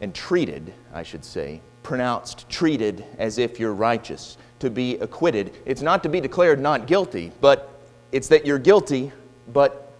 and 0.00 0.14
treated, 0.14 0.72
I 0.92 1.02
should 1.02 1.24
say, 1.24 1.60
pronounced, 1.82 2.48
treated 2.48 3.04
as 3.18 3.38
if 3.38 3.60
you're 3.60 3.74
righteous, 3.74 4.36
to 4.58 4.70
be 4.70 4.96
acquitted. 4.96 5.54
It's 5.64 5.82
not 5.82 6.02
to 6.02 6.08
be 6.08 6.20
declared 6.20 6.60
not 6.60 6.86
guilty, 6.86 7.32
but 7.40 7.70
it's 8.12 8.28
that 8.28 8.46
you're 8.46 8.58
guilty, 8.58 9.12
but 9.52 9.92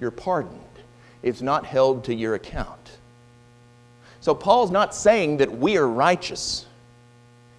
you're 0.00 0.10
pardoned. 0.10 0.60
It's 1.22 1.42
not 1.42 1.64
held 1.64 2.04
to 2.04 2.14
your 2.14 2.34
account. 2.34 2.98
So 4.20 4.34
Paul's 4.34 4.70
not 4.70 4.94
saying 4.94 5.38
that 5.38 5.50
we 5.50 5.76
are 5.76 5.88
righteous. 5.88 6.66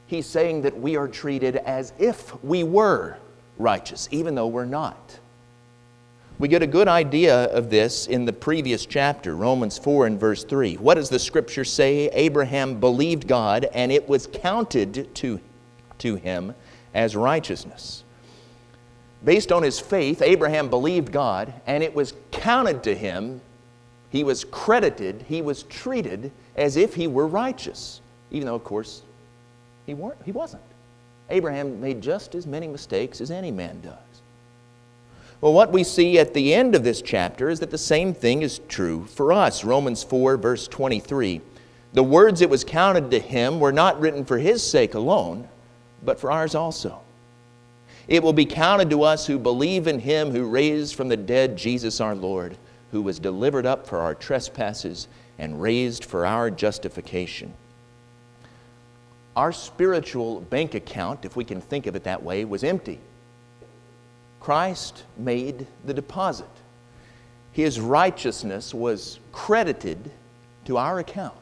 He's 0.08 0.26
saying 0.26 0.62
that 0.62 0.78
we 0.78 0.96
are 0.96 1.08
treated 1.08 1.58
as 1.58 1.94
if 1.98 2.42
we 2.44 2.64
were 2.64 3.18
righteous, 3.58 4.08
even 4.12 4.36
though 4.36 4.48
we're 4.48 4.66
not. 4.66 5.20
We 6.44 6.50
get 6.50 6.62
a 6.62 6.68
good 6.68 6.90
idea 6.90 7.46
of 7.46 7.70
this 7.70 8.06
in 8.06 8.26
the 8.26 8.34
previous 8.34 8.86
chapter, 8.86 9.34
Romans 9.34 9.78
4 9.78 10.08
and 10.08 10.20
verse 10.20 10.44
3. 10.44 10.76
What 10.76 10.96
does 10.96 11.08
the 11.08 11.18
scripture 11.18 11.64
say? 11.64 12.10
Abraham 12.10 12.82
believed 12.82 13.30
God, 13.30 13.70
and 13.74 13.94
it 13.94 14.10
was 14.10 14.28
counted 14.28 15.16
to, 15.16 15.40
to 16.00 16.16
him 16.16 16.54
as 16.94 17.16
righteousness. 17.16 18.04
Based 19.24 19.54
on 19.54 19.64
his 19.64 19.80
faith, 19.80 20.22
Abraham 20.22 20.70
believed 20.70 21.14
God, 21.14 21.54
and 21.66 21.82
it 21.82 21.96
was 21.96 22.14
counted 22.32 22.84
to 22.84 22.94
him, 22.94 23.40
he 24.10 24.26
was 24.26 24.44
credited, 24.44 25.24
he 25.30 25.42
was 25.42 25.64
treated 25.64 26.30
as 26.58 26.76
if 26.76 26.94
he 26.94 27.08
were 27.08 27.26
righteous, 27.26 28.02
even 28.32 28.48
though, 28.48 28.56
of 28.56 28.66
course, 28.66 29.04
he, 29.86 29.94
weren't, 29.94 30.22
he 30.26 30.34
wasn't. 30.34 30.62
Abraham 31.30 31.80
made 31.80 32.02
just 32.02 32.36
as 32.36 32.46
many 32.46 32.68
mistakes 32.68 33.22
as 33.22 33.32
any 33.32 33.50
man 33.50 33.80
does. 33.80 34.13
Well, 35.44 35.52
what 35.52 35.74
we 35.74 35.84
see 35.84 36.20
at 36.20 36.34
the 36.34 36.54
end 36.54 36.74
of 36.74 36.86
this 36.86 37.02
chapter 37.02 37.50
is 37.50 37.60
that 37.60 37.70
the 37.70 37.78
same 37.78 38.14
thing 38.14 38.44
is 38.44 38.62
true 38.70 39.04
for 39.04 39.34
us. 39.34 39.66
Romans 39.66 40.02
4, 40.02 40.38
verse 40.38 40.70
23. 40.70 41.42
The 41.92 42.02
words 42.02 42.40
it 42.40 42.50
was 42.50 42.64
counted 42.64 43.12
to 43.12 43.20
him 43.20 43.60
were 43.60 43.74
not 43.74 44.00
written 44.00 44.24
for 44.24 44.38
his 44.38 44.64
sake 44.64 44.94
alone, 44.94 45.50
but 46.02 46.18
for 46.18 46.32
ours 46.32 46.56
also. 46.56 47.02
It 48.08 48.24
will 48.24 48.32
be 48.32 48.46
counted 48.46 48.90
to 48.92 49.04
us 49.04 49.28
who 49.28 49.38
believe 49.38 49.86
in 49.86 50.00
him 50.00 50.32
who 50.32 50.48
raised 50.48 50.96
from 50.96 51.10
the 51.10 51.18
dead 51.18 51.58
Jesus 51.58 52.00
our 52.00 52.16
Lord, 52.16 52.56
who 52.94 53.02
was 53.02 53.20
delivered 53.20 53.66
up 53.66 53.86
for 53.86 54.00
our 54.00 54.16
trespasses 54.16 55.10
and 55.38 55.62
raised 55.62 56.06
for 56.06 56.26
our 56.26 56.50
justification. 56.50 57.54
Our 59.36 59.52
spiritual 59.52 60.40
bank 60.40 60.74
account, 60.74 61.26
if 61.26 61.36
we 61.36 61.44
can 61.44 61.60
think 61.60 61.86
of 61.86 61.98
it 61.98 62.06
that 62.06 62.24
way, 62.24 62.46
was 62.46 62.64
empty. 62.64 63.02
Christ 64.44 65.04
made 65.18 65.68
the 65.86 65.94
deposit. 65.94 66.50
His 67.54 67.80
righteousness 67.80 68.74
was 68.74 69.22
credited 69.32 70.12
to 70.66 70.76
our 70.76 71.00
account. 71.00 71.38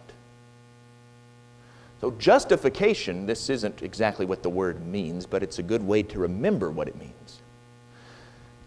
So, 1.99 2.11
justification, 2.11 3.25
this 3.25 3.49
isn't 3.49 3.81
exactly 3.81 4.27
what 4.27 4.43
the 4.43 4.49
word 4.49 4.85
means, 4.85 5.25
but 5.25 5.41
it's 5.41 5.57
a 5.57 5.63
good 5.63 5.81
way 5.81 6.03
to 6.03 6.19
remember 6.19 6.69
what 6.69 6.87
it 6.87 6.95
means. 6.95 7.41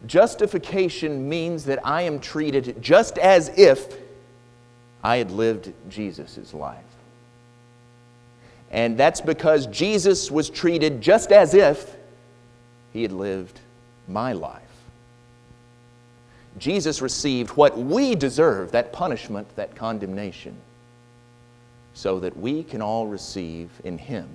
Justification 0.06 1.28
means 1.28 1.64
that 1.66 1.78
I 1.86 2.02
am 2.02 2.18
treated 2.18 2.82
just 2.82 3.18
as 3.18 3.56
if 3.56 3.96
I 5.04 5.18
had 5.18 5.30
lived 5.30 5.72
Jesus' 5.88 6.52
life. 6.52 6.82
And 8.72 8.98
that's 8.98 9.20
because 9.20 9.68
Jesus 9.68 10.28
was 10.28 10.50
treated 10.50 11.00
just 11.00 11.30
as 11.30 11.54
if 11.54 11.94
he 12.92 13.02
had 13.02 13.12
lived 13.12 13.60
my 14.08 14.32
life. 14.32 14.62
Jesus 16.58 17.02
received 17.02 17.50
what 17.50 17.76
we 17.76 18.14
deserve 18.14 18.72
that 18.72 18.92
punishment, 18.92 19.48
that 19.56 19.74
condemnation, 19.74 20.56
so 21.94 22.20
that 22.20 22.36
we 22.36 22.62
can 22.62 22.80
all 22.80 23.06
receive 23.06 23.70
in 23.82 23.98
Him 23.98 24.28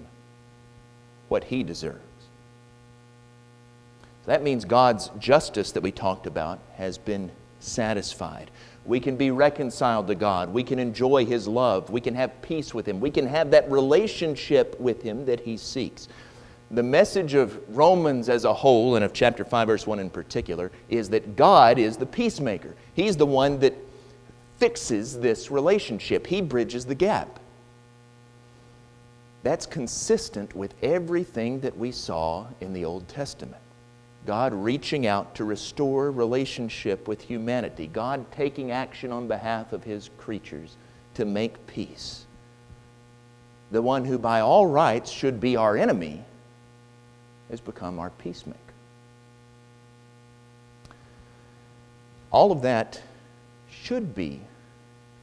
what 1.29 1.45
He 1.45 1.63
deserves. 1.63 1.99
That 4.25 4.43
means 4.43 4.65
God's 4.65 5.10
justice 5.17 5.71
that 5.71 5.82
we 5.82 5.91
talked 5.91 6.27
about 6.27 6.60
has 6.75 6.97
been 6.97 7.32
satisfied. 7.60 8.51
We 8.86 8.99
can 8.99 9.15
be 9.15 9.32
reconciled 9.32 10.08
to 10.08 10.15
God. 10.15 10.53
We 10.53 10.63
can 10.63 10.79
enjoy 10.79 11.25
His 11.25 11.47
love. 11.47 11.89
We 11.89 12.01
can 12.01 12.15
have 12.15 12.41
peace 12.41 12.73
with 12.73 12.88
Him. 12.88 12.99
We 12.99 13.12
can 13.12 13.27
have 13.27 13.51
that 13.51 13.69
relationship 13.71 14.79
with 14.79 15.01
Him 15.01 15.25
that 15.25 15.39
He 15.39 15.58
seeks 15.58 16.08
the 16.71 16.84
message 16.84 17.34
of 17.34 17.60
Romans 17.75 18.29
as 18.29 18.45
a 18.45 18.53
whole, 18.53 18.95
and 18.95 19.03
of 19.03 19.12
chapter 19.12 19.43
5, 19.43 19.67
verse 19.67 19.88
1 19.88 19.99
in 19.99 20.10
particular, 20.10 20.71
is 20.88 21.10
that 21.10 21.36
God 21.36 21.79
is 21.79 21.97
the 21.97 22.05
peacemaker. 22.05 22.75
He's 22.93 23.17
the 23.17 23.25
one 23.25 23.60
that 23.60 23.73
fixes 24.58 25.19
this 25.19 25.49
relationship, 25.49 26.27
He 26.27 26.41
bridges 26.41 26.86
the 26.86 26.95
gap. 26.95 27.39
That's 29.41 29.65
consistent 29.65 30.53
with 30.53 30.75
everything 30.84 31.62
that 31.62 31.77
we 31.77 31.91
saw 31.91 32.47
in 32.60 32.73
the 32.73 32.86
Old 32.86 33.08
Testament. 33.08 33.62
God 34.25 34.53
reaching 34.53 35.08
out 35.08 35.34
to 35.36 35.45
restore 35.45 36.12
relationship 36.12 37.08
with 37.08 37.21
humanity, 37.21 37.88
God 37.88 38.29
taking 38.32 38.69
action 38.69 39.12
on 39.12 39.27
behalf 39.27 39.73
of 39.73 39.84
His 39.84 40.10
creatures 40.19 40.75
to 41.15 41.25
make 41.25 41.65
peace. 41.65 42.25
The 43.71 43.82
one 43.82 44.05
who, 44.05 44.19
by 44.19 44.41
all 44.41 44.67
rights, 44.67 45.10
should 45.10 45.39
be 45.39 45.55
our 45.55 45.77
enemy 45.77 46.25
has 47.49 47.59
become 47.59 47.99
our 47.99 48.09
peacemaker. 48.12 48.59
All 52.31 52.51
of 52.51 52.62
that 52.62 53.01
should 53.69 54.13
be 54.13 54.41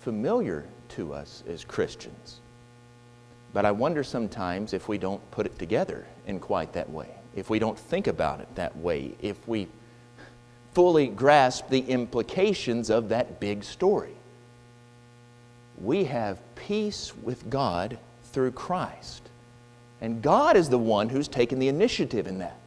familiar 0.00 0.64
to 0.90 1.12
us 1.12 1.42
as 1.48 1.64
Christians. 1.64 2.40
But 3.52 3.64
I 3.64 3.70
wonder 3.70 4.02
sometimes 4.02 4.72
if 4.72 4.88
we 4.88 4.98
don't 4.98 5.30
put 5.30 5.46
it 5.46 5.58
together 5.58 6.06
in 6.26 6.40
quite 6.40 6.72
that 6.72 6.90
way, 6.90 7.08
if 7.34 7.48
we 7.48 7.58
don't 7.58 7.78
think 7.78 8.06
about 8.06 8.40
it 8.40 8.48
that 8.54 8.76
way, 8.76 9.14
if 9.20 9.46
we 9.46 9.68
fully 10.76 11.06
grasp 11.06 11.70
the 11.70 11.80
implications 11.80 12.90
of 12.90 13.08
that 13.08 13.40
big 13.40 13.64
story. 13.64 14.12
We 15.80 16.04
have 16.04 16.38
peace 16.54 17.14
with 17.22 17.48
God 17.48 17.98
through 18.24 18.52
Christ. 18.52 19.22
And 20.00 20.22
God 20.22 20.56
is 20.56 20.68
the 20.68 20.78
one 20.78 21.08
who's 21.08 21.28
taken 21.28 21.58
the 21.58 21.68
initiative 21.68 22.26
in 22.26 22.38
that. 22.38 22.58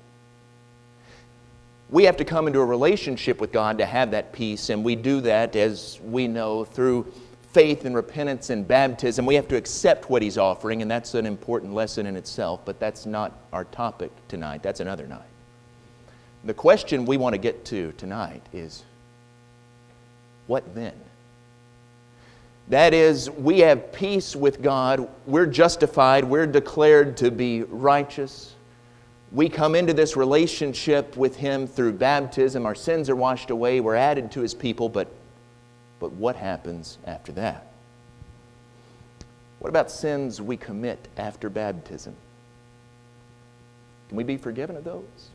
We 1.90 2.04
have 2.04 2.18
to 2.18 2.26
come 2.26 2.48
into 2.48 2.60
a 2.60 2.66
relationship 2.66 3.42
with 3.42 3.52
God 3.52 3.80
to 3.80 3.86
have 3.86 4.12
that 4.12 4.32
peace, 4.32 4.70
and 4.70 4.84
we 4.84 4.96
do 4.96 5.22
that, 5.22 5.56
as 5.56 6.00
we 6.04 6.28
know, 6.28 6.64
through 6.64 7.12
faith 7.52 7.86
and 7.86 7.96
repentance 7.96 8.52
and 8.52 8.68
baptism. 8.68 9.26
We 9.26 9.36
have 9.36 9.48
to 9.48 9.56
accept 9.56 10.10
what 10.10 10.22
He's 10.22 10.38
offering, 10.38 10.82
and 10.84 10.90
that's 10.90 11.16
an 11.16 11.26
important 11.26 11.74
lesson 11.74 12.06
in 12.06 12.16
itself, 12.16 12.62
but 12.64 12.80
that's 12.80 13.06
not 13.06 13.34
our 13.52 13.64
topic 13.64 14.12
tonight. 14.28 14.62
That's 14.62 14.82
another 14.82 15.08
night. 15.08 15.22
The 16.46 16.54
question 16.54 17.06
we 17.06 17.18
want 17.18 17.34
to 17.34 17.40
get 17.40 17.66
to 17.66 17.92
tonight 17.94 18.44
is 18.54 18.84
what 20.48 20.76
then? 20.76 20.94
That 22.70 22.94
is, 22.94 23.32
we 23.32 23.60
have 23.60 23.92
peace 23.92 24.36
with 24.36 24.62
God. 24.62 25.10
We're 25.26 25.48
justified. 25.48 26.24
We're 26.24 26.46
declared 26.46 27.18
to 27.18 27.32
be 27.32 27.64
righteous. 27.64 28.54
We 29.32 29.50
come 29.50 29.74
into 29.74 29.94
this 29.94 30.16
relationship 30.16 31.18
with 31.18 31.36
Him 31.36 31.66
through 31.66 31.94
baptism. 31.94 32.68
Our 32.68 32.76
sins 32.76 33.10
are 33.10 33.16
washed 33.16 33.50
away. 33.50 33.80
We're 33.80 33.96
added 33.96 34.32
to 34.34 34.42
His 34.42 34.54
people. 34.54 34.88
But, 34.88 35.08
but 36.00 36.12
what 36.14 36.36
happens 36.36 37.00
after 37.06 37.32
that? 37.34 37.66
What 39.58 39.70
about 39.70 39.90
sins 39.90 40.40
we 40.40 40.56
commit 40.56 41.08
after 41.18 41.50
baptism? 41.50 42.16
Can 44.10 44.18
we 44.18 44.24
be 44.24 44.38
forgiven 44.38 44.76
of 44.78 44.84
those? 44.84 45.30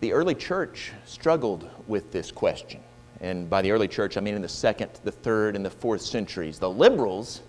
The 0.00 0.12
early 0.12 0.34
church 0.34 0.92
struggled 1.06 1.68
with 1.86 2.12
this 2.12 2.30
question. 2.30 2.82
And 3.20 3.48
by 3.48 3.62
the 3.62 3.70
early 3.70 3.88
church, 3.88 4.16
I 4.16 4.20
mean 4.20 4.34
in 4.34 4.42
the 4.42 4.48
second, 4.48 4.90
the 5.04 5.12
third, 5.12 5.56
and 5.56 5.64
the 5.64 5.70
fourth 5.70 6.02
centuries. 6.02 6.58
The 6.58 6.70
liberals, 6.70 7.42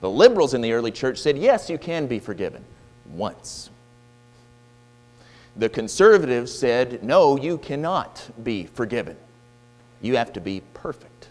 the 0.00 0.10
liberals 0.10 0.54
in 0.54 0.60
the 0.60 0.72
early 0.72 0.90
church 0.90 1.18
said, 1.18 1.38
yes, 1.38 1.70
you 1.70 1.78
can 1.78 2.06
be 2.06 2.18
forgiven 2.18 2.64
once. 3.14 3.70
The 5.56 5.68
conservatives 5.68 6.52
said, 6.52 7.02
no, 7.02 7.36
you 7.36 7.58
cannot 7.58 8.28
be 8.42 8.66
forgiven. 8.66 9.16
You 10.00 10.16
have 10.16 10.32
to 10.34 10.40
be 10.40 10.62
perfect. 10.74 11.28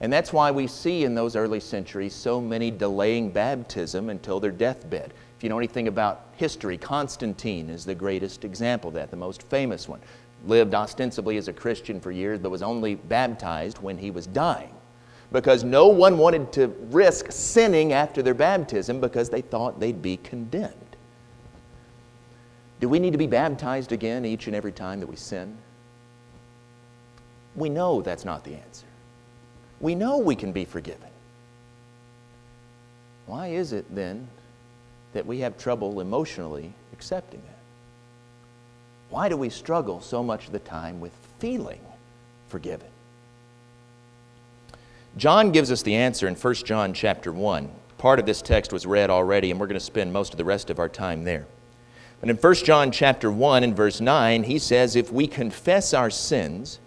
And 0.00 0.12
that's 0.12 0.32
why 0.32 0.50
we 0.50 0.66
see 0.66 1.04
in 1.04 1.14
those 1.14 1.36
early 1.36 1.60
centuries 1.60 2.14
so 2.14 2.40
many 2.40 2.70
delaying 2.70 3.30
baptism 3.30 4.10
until 4.10 4.38
their 4.40 4.50
deathbed. 4.50 5.12
If 5.36 5.42
you 5.42 5.48
know 5.48 5.58
anything 5.58 5.88
about 5.88 6.26
history, 6.36 6.76
Constantine 6.78 7.70
is 7.70 7.84
the 7.84 7.94
greatest 7.94 8.44
example 8.44 8.88
of 8.88 8.94
that, 8.94 9.10
the 9.10 9.16
most 9.16 9.42
famous 9.44 9.88
one 9.88 10.00
lived 10.48 10.74
ostensibly 10.74 11.36
as 11.36 11.48
a 11.48 11.52
Christian 11.52 12.00
for 12.00 12.10
years, 12.10 12.38
but 12.38 12.50
was 12.50 12.62
only 12.62 12.94
baptized 12.94 13.78
when 13.78 13.98
he 13.98 14.10
was 14.10 14.26
dying. 14.26 14.74
Because 15.32 15.64
no 15.64 15.88
one 15.88 16.18
wanted 16.18 16.52
to 16.52 16.68
risk 16.90 17.26
sinning 17.30 17.92
after 17.92 18.22
their 18.22 18.34
baptism 18.34 19.00
because 19.00 19.28
they 19.28 19.40
thought 19.40 19.80
they'd 19.80 20.00
be 20.00 20.16
condemned. 20.18 20.72
Do 22.78 22.88
we 22.88 22.98
need 22.98 23.12
to 23.12 23.18
be 23.18 23.26
baptized 23.26 23.92
again 23.92 24.24
each 24.24 24.46
and 24.46 24.54
every 24.54 24.72
time 24.72 25.00
that 25.00 25.06
we 25.06 25.16
sin? 25.16 25.56
We 27.56 27.68
know 27.70 28.02
that's 28.02 28.24
not 28.24 28.44
the 28.44 28.54
answer. 28.54 28.86
We 29.80 29.94
know 29.94 30.18
we 30.18 30.36
can 30.36 30.52
be 30.52 30.64
forgiven. 30.64 31.08
why 33.26 33.48
is 33.48 33.72
it 33.72 33.84
then 33.94 34.28
that 35.12 35.26
we 35.26 35.40
have 35.40 35.58
trouble 35.58 36.00
emotionally 36.00 36.72
accepting 36.92 37.42
that? 37.46 37.55
Why 39.10 39.28
do 39.28 39.36
we 39.36 39.50
struggle 39.50 40.00
so 40.00 40.22
much 40.22 40.46
of 40.46 40.52
the 40.52 40.58
time 40.58 41.00
with 41.00 41.12
feeling 41.38 41.80
forgiven? 42.48 42.88
John 45.16 45.50
gives 45.52 45.70
us 45.70 45.82
the 45.82 45.94
answer 45.94 46.28
in 46.28 46.34
1 46.34 46.54
John 46.56 46.92
chapter 46.92 47.32
1. 47.32 47.70
Part 47.98 48.18
of 48.18 48.26
this 48.26 48.42
text 48.42 48.72
was 48.72 48.84
read 48.84 49.08
already, 49.08 49.50
and 49.50 49.58
we're 49.58 49.66
going 49.66 49.74
to 49.74 49.84
spend 49.84 50.12
most 50.12 50.32
of 50.32 50.38
the 50.38 50.44
rest 50.44 50.68
of 50.68 50.78
our 50.78 50.88
time 50.88 51.24
there. 51.24 51.46
But 52.20 52.28
in 52.28 52.36
1 52.36 52.54
John 52.56 52.90
chapter 52.90 53.30
1 53.30 53.64
and 53.64 53.76
verse 53.76 54.00
9, 54.00 54.42
he 54.42 54.58
says, 54.58 54.96
If 54.96 55.12
we 55.12 55.26
confess 55.26 55.94
our 55.94 56.10
sins, 56.10 56.80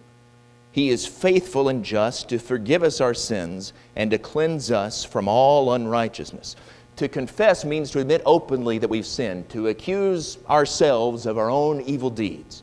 he 0.71 0.89
is 0.89 1.05
faithful 1.05 1.69
and 1.69 1.83
just 1.83 2.29
to 2.29 2.37
forgive 2.37 2.83
us 2.83 3.01
our 3.01 3.13
sins 3.13 3.73
and 3.95 4.11
to 4.11 4.17
cleanse 4.17 4.69
us 4.69 5.03
from 5.03 5.27
all 5.27 5.73
unrighteousness. 5.73 6.55
To 6.99 7.07
confess 7.07 7.63
means 7.63 7.91
to 7.91 7.99
admit 7.99 8.21
openly 8.25 8.77
that 8.77 8.89
we've 8.89 9.05
sinned, 9.05 9.47
to 9.51 9.69
accuse 9.69 10.37
ourselves 10.49 11.25
of 11.25 11.37
our 11.37 11.49
own 11.49 11.79
evil 11.83 12.09
deeds. 12.09 12.61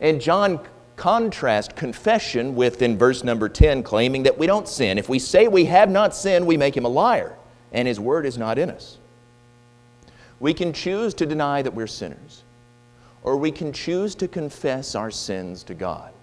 And 0.00 0.22
John 0.22 0.58
contrasts 0.96 1.74
confession 1.74 2.54
with, 2.54 2.80
in 2.80 2.96
verse 2.96 3.22
number 3.22 3.50
10, 3.50 3.82
claiming 3.82 4.22
that 4.22 4.38
we 4.38 4.46
don't 4.46 4.66
sin. 4.66 4.96
If 4.96 5.10
we 5.10 5.18
say 5.18 5.48
we 5.48 5.66
have 5.66 5.90
not 5.90 6.14
sinned, 6.14 6.46
we 6.46 6.56
make 6.56 6.74
him 6.74 6.86
a 6.86 6.88
liar, 6.88 7.36
and 7.72 7.86
his 7.86 8.00
word 8.00 8.24
is 8.24 8.38
not 8.38 8.56
in 8.56 8.70
us. 8.70 8.96
We 10.38 10.54
can 10.54 10.72
choose 10.72 11.12
to 11.12 11.26
deny 11.26 11.60
that 11.60 11.74
we're 11.74 11.88
sinners, 11.88 12.42
or 13.22 13.36
we 13.36 13.50
can 13.50 13.70
choose 13.70 14.14
to 14.14 14.28
confess 14.28 14.94
our 14.94 15.10
sins 15.10 15.62
to 15.64 15.74
God. 15.74 16.14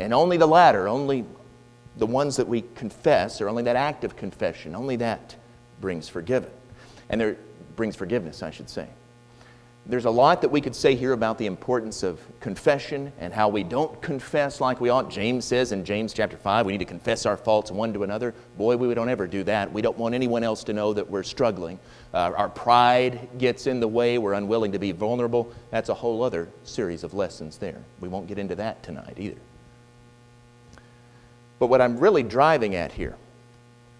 And 0.00 0.12
only 0.12 0.38
the 0.38 0.48
latter, 0.48 0.88
only 0.88 1.24
the 1.98 2.06
ones 2.06 2.34
that 2.34 2.48
we 2.48 2.64
confess, 2.74 3.40
or 3.40 3.48
only 3.48 3.62
that 3.62 3.76
act 3.76 4.02
of 4.02 4.16
confession, 4.16 4.74
only 4.74 4.96
that 4.96 5.36
brings 5.80 6.08
forgiven. 6.08 6.50
And 7.08 7.20
there 7.20 7.36
brings 7.76 7.96
forgiveness, 7.96 8.42
I 8.42 8.50
should 8.50 8.68
say. 8.68 8.88
There's 9.88 10.04
a 10.04 10.10
lot 10.10 10.42
that 10.42 10.48
we 10.48 10.60
could 10.60 10.74
say 10.74 10.96
here 10.96 11.12
about 11.12 11.38
the 11.38 11.46
importance 11.46 12.02
of 12.02 12.20
confession 12.40 13.12
and 13.20 13.32
how 13.32 13.48
we 13.48 13.62
don't 13.62 14.02
confess 14.02 14.60
like 14.60 14.80
we 14.80 14.88
ought. 14.88 15.10
James 15.10 15.44
says 15.44 15.70
in 15.70 15.84
James 15.84 16.12
chapter 16.12 16.36
5, 16.36 16.66
we 16.66 16.72
need 16.72 16.78
to 16.78 16.84
confess 16.84 17.24
our 17.24 17.36
faults 17.36 17.70
one 17.70 17.92
to 17.92 18.02
another. 18.02 18.34
Boy, 18.58 18.76
we 18.76 18.92
don't 18.94 19.08
ever 19.08 19.28
do 19.28 19.44
that. 19.44 19.72
We 19.72 19.82
don't 19.82 19.96
want 19.96 20.12
anyone 20.16 20.42
else 20.42 20.64
to 20.64 20.72
know 20.72 20.92
that 20.92 21.08
we're 21.08 21.22
struggling. 21.22 21.78
Uh, 22.12 22.32
our 22.36 22.48
pride 22.48 23.28
gets 23.38 23.68
in 23.68 23.78
the 23.78 23.86
way. 23.86 24.18
We're 24.18 24.32
unwilling 24.32 24.72
to 24.72 24.80
be 24.80 24.90
vulnerable. 24.90 25.52
That's 25.70 25.88
a 25.88 25.94
whole 25.94 26.24
other 26.24 26.48
series 26.64 27.04
of 27.04 27.14
lessons 27.14 27.56
there. 27.56 27.80
We 28.00 28.08
won't 28.08 28.26
get 28.26 28.38
into 28.38 28.56
that 28.56 28.82
tonight 28.82 29.14
either. 29.18 29.38
But 31.60 31.68
what 31.68 31.80
I'm 31.80 31.96
really 31.98 32.24
driving 32.24 32.74
at 32.74 32.90
here 32.90 33.16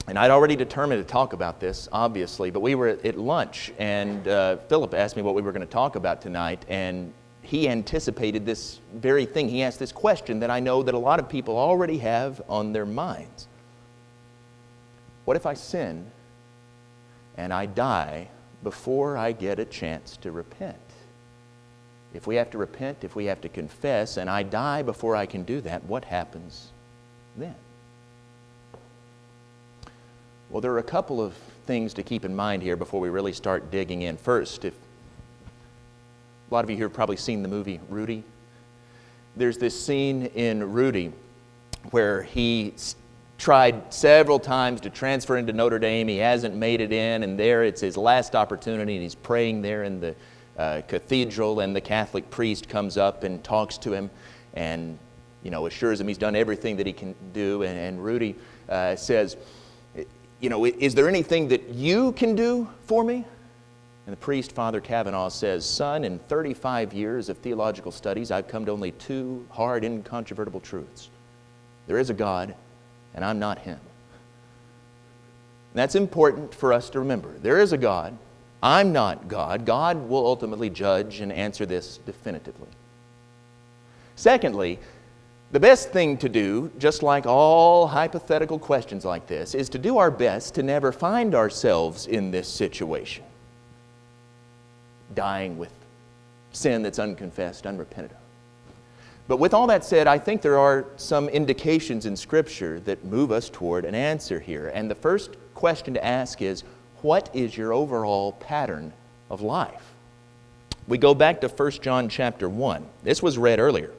and 0.08 0.18
I'd 0.18 0.30
already 0.30 0.54
determined 0.54 1.04
to 1.04 1.10
talk 1.10 1.32
about 1.32 1.58
this, 1.58 1.88
obviously, 1.90 2.50
but 2.50 2.60
we 2.60 2.74
were 2.74 2.88
at 2.88 3.18
lunch, 3.18 3.72
and 3.78 4.26
uh, 4.28 4.56
Philip 4.68 4.94
asked 4.94 5.16
me 5.16 5.22
what 5.22 5.34
we 5.34 5.42
were 5.42 5.52
going 5.52 5.66
to 5.66 5.72
talk 5.72 5.96
about 5.96 6.22
tonight, 6.22 6.64
and 6.68 7.12
he 7.42 7.68
anticipated 7.68 8.46
this 8.46 8.80
very 8.94 9.24
thing. 9.24 9.48
He 9.48 9.62
asked 9.62 9.78
this 9.78 9.92
question 9.92 10.40
that 10.40 10.50
I 10.50 10.60
know 10.60 10.82
that 10.82 10.94
a 10.94 10.98
lot 10.98 11.18
of 11.18 11.28
people 11.28 11.56
already 11.56 11.98
have 11.98 12.42
on 12.48 12.72
their 12.72 12.86
minds 12.86 13.48
What 15.24 15.36
if 15.36 15.46
I 15.46 15.54
sin 15.54 16.10
and 17.36 17.52
I 17.52 17.66
die 17.66 18.28
before 18.62 19.16
I 19.16 19.32
get 19.32 19.58
a 19.58 19.64
chance 19.64 20.16
to 20.18 20.30
repent? 20.30 20.76
If 22.14 22.26
we 22.26 22.36
have 22.36 22.50
to 22.50 22.58
repent, 22.58 23.02
if 23.02 23.16
we 23.16 23.26
have 23.26 23.40
to 23.40 23.48
confess, 23.48 24.16
and 24.16 24.30
I 24.30 24.44
die 24.44 24.82
before 24.82 25.16
I 25.16 25.26
can 25.26 25.42
do 25.42 25.60
that, 25.62 25.84
what 25.84 26.04
happens 26.04 26.70
then? 27.36 27.56
Well, 30.56 30.62
there 30.62 30.72
are 30.72 30.78
a 30.78 30.82
couple 30.82 31.20
of 31.20 31.34
things 31.66 31.92
to 31.92 32.02
keep 32.02 32.24
in 32.24 32.34
mind 32.34 32.62
here 32.62 32.76
before 32.76 32.98
we 32.98 33.10
really 33.10 33.34
start 33.34 33.70
digging 33.70 34.00
in. 34.00 34.16
First, 34.16 34.64
if 34.64 34.72
a 36.50 36.54
lot 36.54 36.64
of 36.64 36.70
you 36.70 36.76
here 36.76 36.86
have 36.86 36.94
probably 36.94 37.18
seen 37.18 37.42
the 37.42 37.48
movie 37.50 37.78
Rudy. 37.90 38.24
There's 39.36 39.58
this 39.58 39.78
scene 39.78 40.30
in 40.34 40.72
Rudy 40.72 41.12
where 41.90 42.22
he 42.22 42.72
tried 43.36 43.92
several 43.92 44.38
times 44.38 44.80
to 44.80 44.88
transfer 44.88 45.36
into 45.36 45.52
Notre 45.52 45.78
Dame. 45.78 46.08
He 46.08 46.16
hasn't 46.16 46.54
made 46.54 46.80
it 46.80 46.90
in, 46.90 47.22
and 47.22 47.38
there 47.38 47.62
it's 47.62 47.82
his 47.82 47.98
last 47.98 48.34
opportunity, 48.34 48.94
and 48.94 49.02
he's 49.02 49.14
praying 49.14 49.60
there 49.60 49.84
in 49.84 50.00
the 50.00 50.14
uh, 50.56 50.80
cathedral, 50.88 51.60
and 51.60 51.76
the 51.76 51.82
Catholic 51.82 52.30
priest 52.30 52.66
comes 52.66 52.96
up 52.96 53.24
and 53.24 53.44
talks 53.44 53.76
to 53.76 53.92
him 53.92 54.08
and 54.54 54.98
you 55.42 55.50
know, 55.50 55.66
assures 55.66 56.00
him 56.00 56.08
he's 56.08 56.16
done 56.16 56.34
everything 56.34 56.76
that 56.76 56.86
he 56.86 56.94
can 56.94 57.14
do. 57.34 57.62
And, 57.62 57.78
and 57.78 58.02
Rudy 58.02 58.36
uh, 58.70 58.96
says, 58.96 59.36
you 60.40 60.50
know, 60.50 60.64
is 60.64 60.94
there 60.94 61.08
anything 61.08 61.48
that 61.48 61.68
you 61.70 62.12
can 62.12 62.34
do 62.34 62.68
for 62.86 63.02
me? 63.02 63.24
And 64.06 64.12
the 64.12 64.20
priest, 64.20 64.52
Father 64.52 64.80
Cavanaugh, 64.80 65.28
says, 65.28 65.66
Son, 65.66 66.04
in 66.04 66.18
35 66.20 66.92
years 66.92 67.28
of 67.28 67.38
theological 67.38 67.90
studies, 67.90 68.30
I've 68.30 68.46
come 68.46 68.64
to 68.66 68.72
only 68.72 68.92
two 68.92 69.46
hard, 69.50 69.84
incontrovertible 69.84 70.60
truths. 70.60 71.10
There 71.88 71.98
is 71.98 72.10
a 72.10 72.14
God, 72.14 72.54
and 73.14 73.24
I'm 73.24 73.38
not 73.38 73.58
Him. 73.58 73.80
And 75.72 75.80
that's 75.80 75.96
important 75.96 76.54
for 76.54 76.72
us 76.72 76.88
to 76.90 77.00
remember. 77.00 77.30
There 77.38 77.58
is 77.58 77.72
a 77.72 77.78
God. 77.78 78.16
I'm 78.62 78.92
not 78.92 79.28
God. 79.28 79.66
God 79.66 80.08
will 80.08 80.24
ultimately 80.24 80.70
judge 80.70 81.20
and 81.20 81.32
answer 81.32 81.66
this 81.66 81.98
definitively. 81.98 82.68
Secondly, 84.14 84.78
the 85.52 85.60
best 85.60 85.90
thing 85.90 86.16
to 86.18 86.28
do, 86.28 86.70
just 86.78 87.02
like 87.02 87.24
all 87.26 87.86
hypothetical 87.86 88.58
questions 88.58 89.04
like 89.04 89.26
this, 89.26 89.54
is 89.54 89.68
to 89.70 89.78
do 89.78 89.98
our 89.98 90.10
best 90.10 90.54
to 90.56 90.62
never 90.62 90.90
find 90.90 91.34
ourselves 91.34 92.06
in 92.06 92.30
this 92.30 92.48
situation. 92.48 93.24
Dying 95.14 95.56
with 95.56 95.72
sin 96.52 96.82
that's 96.82 96.98
unconfessed, 96.98 97.66
unrepented 97.66 98.10
of. 98.10 98.16
But 99.28 99.38
with 99.38 99.54
all 99.54 99.66
that 99.68 99.84
said, 99.84 100.06
I 100.06 100.18
think 100.18 100.40
there 100.40 100.58
are 100.58 100.86
some 100.96 101.28
indications 101.28 102.06
in 102.06 102.16
Scripture 102.16 102.80
that 102.80 103.04
move 103.04 103.32
us 103.32 103.50
toward 103.50 103.84
an 103.84 103.94
answer 103.94 104.38
here. 104.38 104.70
And 104.74 104.90
the 104.90 104.94
first 104.94 105.36
question 105.54 105.94
to 105.94 106.04
ask 106.04 106.42
is 106.42 106.62
what 107.02 107.28
is 107.34 107.56
your 107.56 107.72
overall 107.72 108.32
pattern 108.32 108.92
of 109.30 109.42
life? 109.42 109.94
We 110.88 110.98
go 110.98 111.14
back 111.14 111.40
to 111.40 111.48
1 111.48 111.70
John 111.82 112.08
chapter 112.08 112.48
1. 112.48 112.86
This 113.02 113.22
was 113.22 113.36
read 113.36 113.58
earlier. 113.58 113.90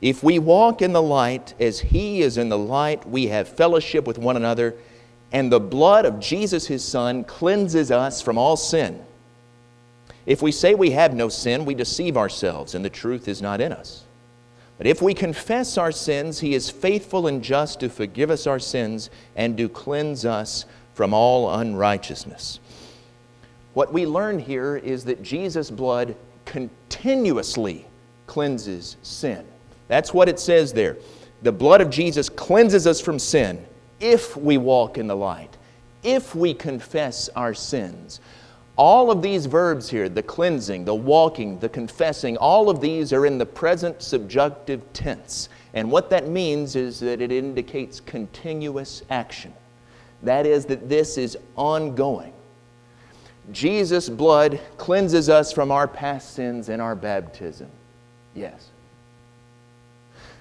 If 0.00 0.22
we 0.22 0.38
walk 0.38 0.82
in 0.82 0.92
the 0.92 1.02
light 1.02 1.54
as 1.58 1.80
He 1.80 2.20
is 2.22 2.36
in 2.36 2.48
the 2.48 2.58
light, 2.58 3.08
we 3.08 3.28
have 3.28 3.48
fellowship 3.48 4.06
with 4.06 4.18
one 4.18 4.36
another, 4.36 4.74
and 5.32 5.50
the 5.50 5.60
blood 5.60 6.04
of 6.04 6.20
Jesus, 6.20 6.66
His 6.66 6.84
Son, 6.84 7.24
cleanses 7.24 7.90
us 7.90 8.20
from 8.20 8.36
all 8.36 8.56
sin. 8.56 9.02
If 10.26 10.42
we 10.42 10.52
say 10.52 10.74
we 10.74 10.90
have 10.90 11.14
no 11.14 11.28
sin, 11.28 11.64
we 11.64 11.74
deceive 11.74 12.16
ourselves, 12.16 12.74
and 12.74 12.84
the 12.84 12.90
truth 12.90 13.26
is 13.28 13.40
not 13.40 13.60
in 13.60 13.72
us. 13.72 14.04
But 14.76 14.86
if 14.86 15.00
we 15.00 15.14
confess 15.14 15.78
our 15.78 15.92
sins, 15.92 16.40
He 16.40 16.54
is 16.54 16.68
faithful 16.68 17.26
and 17.26 17.42
just 17.42 17.80
to 17.80 17.88
forgive 17.88 18.30
us 18.30 18.46
our 18.46 18.58
sins 18.58 19.08
and 19.34 19.56
to 19.56 19.68
cleanse 19.68 20.26
us 20.26 20.66
from 20.92 21.14
all 21.14 21.54
unrighteousness. 21.54 22.60
What 23.72 23.92
we 23.92 24.06
learn 24.06 24.38
here 24.38 24.76
is 24.76 25.04
that 25.04 25.22
Jesus' 25.22 25.70
blood 25.70 26.16
continuously 26.44 27.86
cleanses 28.26 28.96
sin. 29.02 29.46
That's 29.88 30.12
what 30.12 30.28
it 30.28 30.38
says 30.38 30.72
there. 30.72 30.96
The 31.42 31.52
blood 31.52 31.80
of 31.80 31.90
Jesus 31.90 32.28
cleanses 32.28 32.86
us 32.86 33.00
from 33.00 33.18
sin 33.18 33.64
if 34.00 34.36
we 34.36 34.58
walk 34.58 34.98
in 34.98 35.06
the 35.06 35.16
light, 35.16 35.56
if 36.02 36.34
we 36.34 36.54
confess 36.54 37.28
our 37.30 37.54
sins. 37.54 38.20
All 38.76 39.10
of 39.10 39.22
these 39.22 39.46
verbs 39.46 39.88
here, 39.88 40.08
the 40.08 40.22
cleansing, 40.22 40.84
the 40.84 40.94
walking, 40.94 41.58
the 41.58 41.68
confessing, 41.68 42.36
all 42.36 42.68
of 42.68 42.80
these 42.80 43.12
are 43.12 43.24
in 43.24 43.38
the 43.38 43.46
present 43.46 44.02
subjunctive 44.02 44.82
tense. 44.92 45.48
And 45.72 45.90
what 45.90 46.10
that 46.10 46.28
means 46.28 46.76
is 46.76 47.00
that 47.00 47.22
it 47.22 47.32
indicates 47.32 48.00
continuous 48.00 49.02
action. 49.08 49.54
That 50.22 50.46
is, 50.46 50.66
that 50.66 50.88
this 50.88 51.16
is 51.16 51.38
ongoing. 51.56 52.32
Jesus' 53.52 54.08
blood 54.08 54.60
cleanses 54.76 55.28
us 55.28 55.52
from 55.52 55.70
our 55.70 55.86
past 55.86 56.34
sins 56.34 56.68
in 56.68 56.80
our 56.80 56.94
baptism. 56.94 57.70
Yes. 58.34 58.70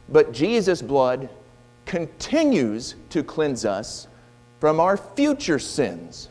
But 0.10 0.32
Jesus' 0.32 0.82
blood 0.82 1.30
continues 1.86 2.96
to 3.10 3.24
cleanse 3.24 3.65
us 3.65 4.08
from 4.60 4.80
our 4.80 4.98
future 4.98 5.60
sins 5.60 6.30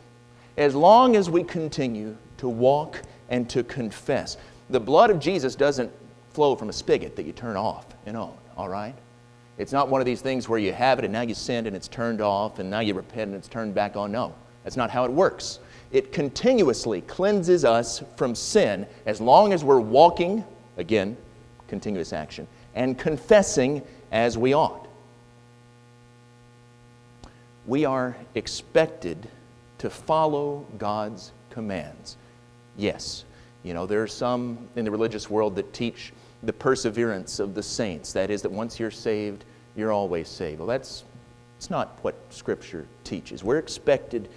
as 0.57 0.75
long 0.75 1.15
as 1.15 1.29
we 1.29 1.43
continue 1.43 2.15
to 2.37 2.47
walk 2.47 3.01
and 3.29 3.49
to 3.49 3.63
confess. 3.63 4.37
The 4.69 4.79
blood 4.79 5.09
of 5.09 5.19
Jesus 5.19 5.55
doesn't 5.55 5.91
flow 6.31 6.55
from 6.55 6.69
a 6.69 6.73
spigot 6.73 7.15
that 7.15 7.25
you 7.25 7.31
turn 7.31 7.55
off 7.55 7.85
and 8.05 8.17
on, 8.17 8.33
all 8.57 8.69
right? 8.69 8.95
It's 9.57 9.71
not 9.71 9.89
one 9.89 10.01
of 10.01 10.05
these 10.05 10.21
things 10.21 10.49
where 10.49 10.59
you 10.59 10.73
have 10.73 10.99
it 10.99 11.05
and 11.05 11.13
now 11.13 11.21
you 11.21 11.33
sinned 11.33 11.67
and 11.67 11.75
it's 11.75 11.87
turned 11.87 12.19
off 12.19 12.59
and 12.59 12.69
now 12.69 12.81
you 12.81 12.93
repent 12.93 13.29
and 13.29 13.35
it's 13.35 13.47
turned 13.47 13.73
back 13.73 13.95
on. 13.95 14.11
No, 14.11 14.33
that's 14.63 14.75
not 14.75 14.89
how 14.89 15.05
it 15.05 15.11
works. 15.11 15.59
It 15.91 16.11
continuously 16.11 17.01
cleanses 17.01 17.63
us 17.63 18.03
from 18.17 18.35
sin 18.35 18.85
as 19.05 19.21
long 19.21 19.53
as 19.53 19.63
we're 19.63 19.79
walking, 19.79 20.43
again, 20.77 21.15
continuous 21.67 22.11
action, 22.11 22.47
and 22.75 22.97
confessing 22.97 23.81
as 24.11 24.37
we 24.37 24.53
ought. 24.53 24.87
We 27.65 27.85
are 27.85 28.15
expected 28.35 29.27
to 29.79 29.89
follow 29.89 30.65
God's 30.77 31.31
commands? 31.49 32.17
Yes. 32.77 33.25
You 33.63 33.73
know, 33.73 33.85
there 33.85 34.03
are 34.03 34.07
some 34.07 34.57
in 34.75 34.85
the 34.85 34.91
religious 34.91 35.29
world 35.29 35.55
that 35.55 35.73
teach 35.73 36.13
the 36.43 36.53
perseverance 36.53 37.39
of 37.39 37.55
the 37.55 37.63
saints. 37.63 38.13
That 38.13 38.29
is, 38.29 38.41
that 38.43 38.51
once 38.51 38.79
you're 38.79 38.91
saved, 38.91 39.45
you're 39.75 39.91
always 39.91 40.27
saved. 40.27 40.59
Well, 40.59 40.67
that's, 40.67 41.03
that's 41.57 41.69
not 41.69 41.97
what 42.01 42.15
Scripture 42.29 42.85
teaches. 43.03 43.43
We're 43.43 43.57
expected 43.57 44.29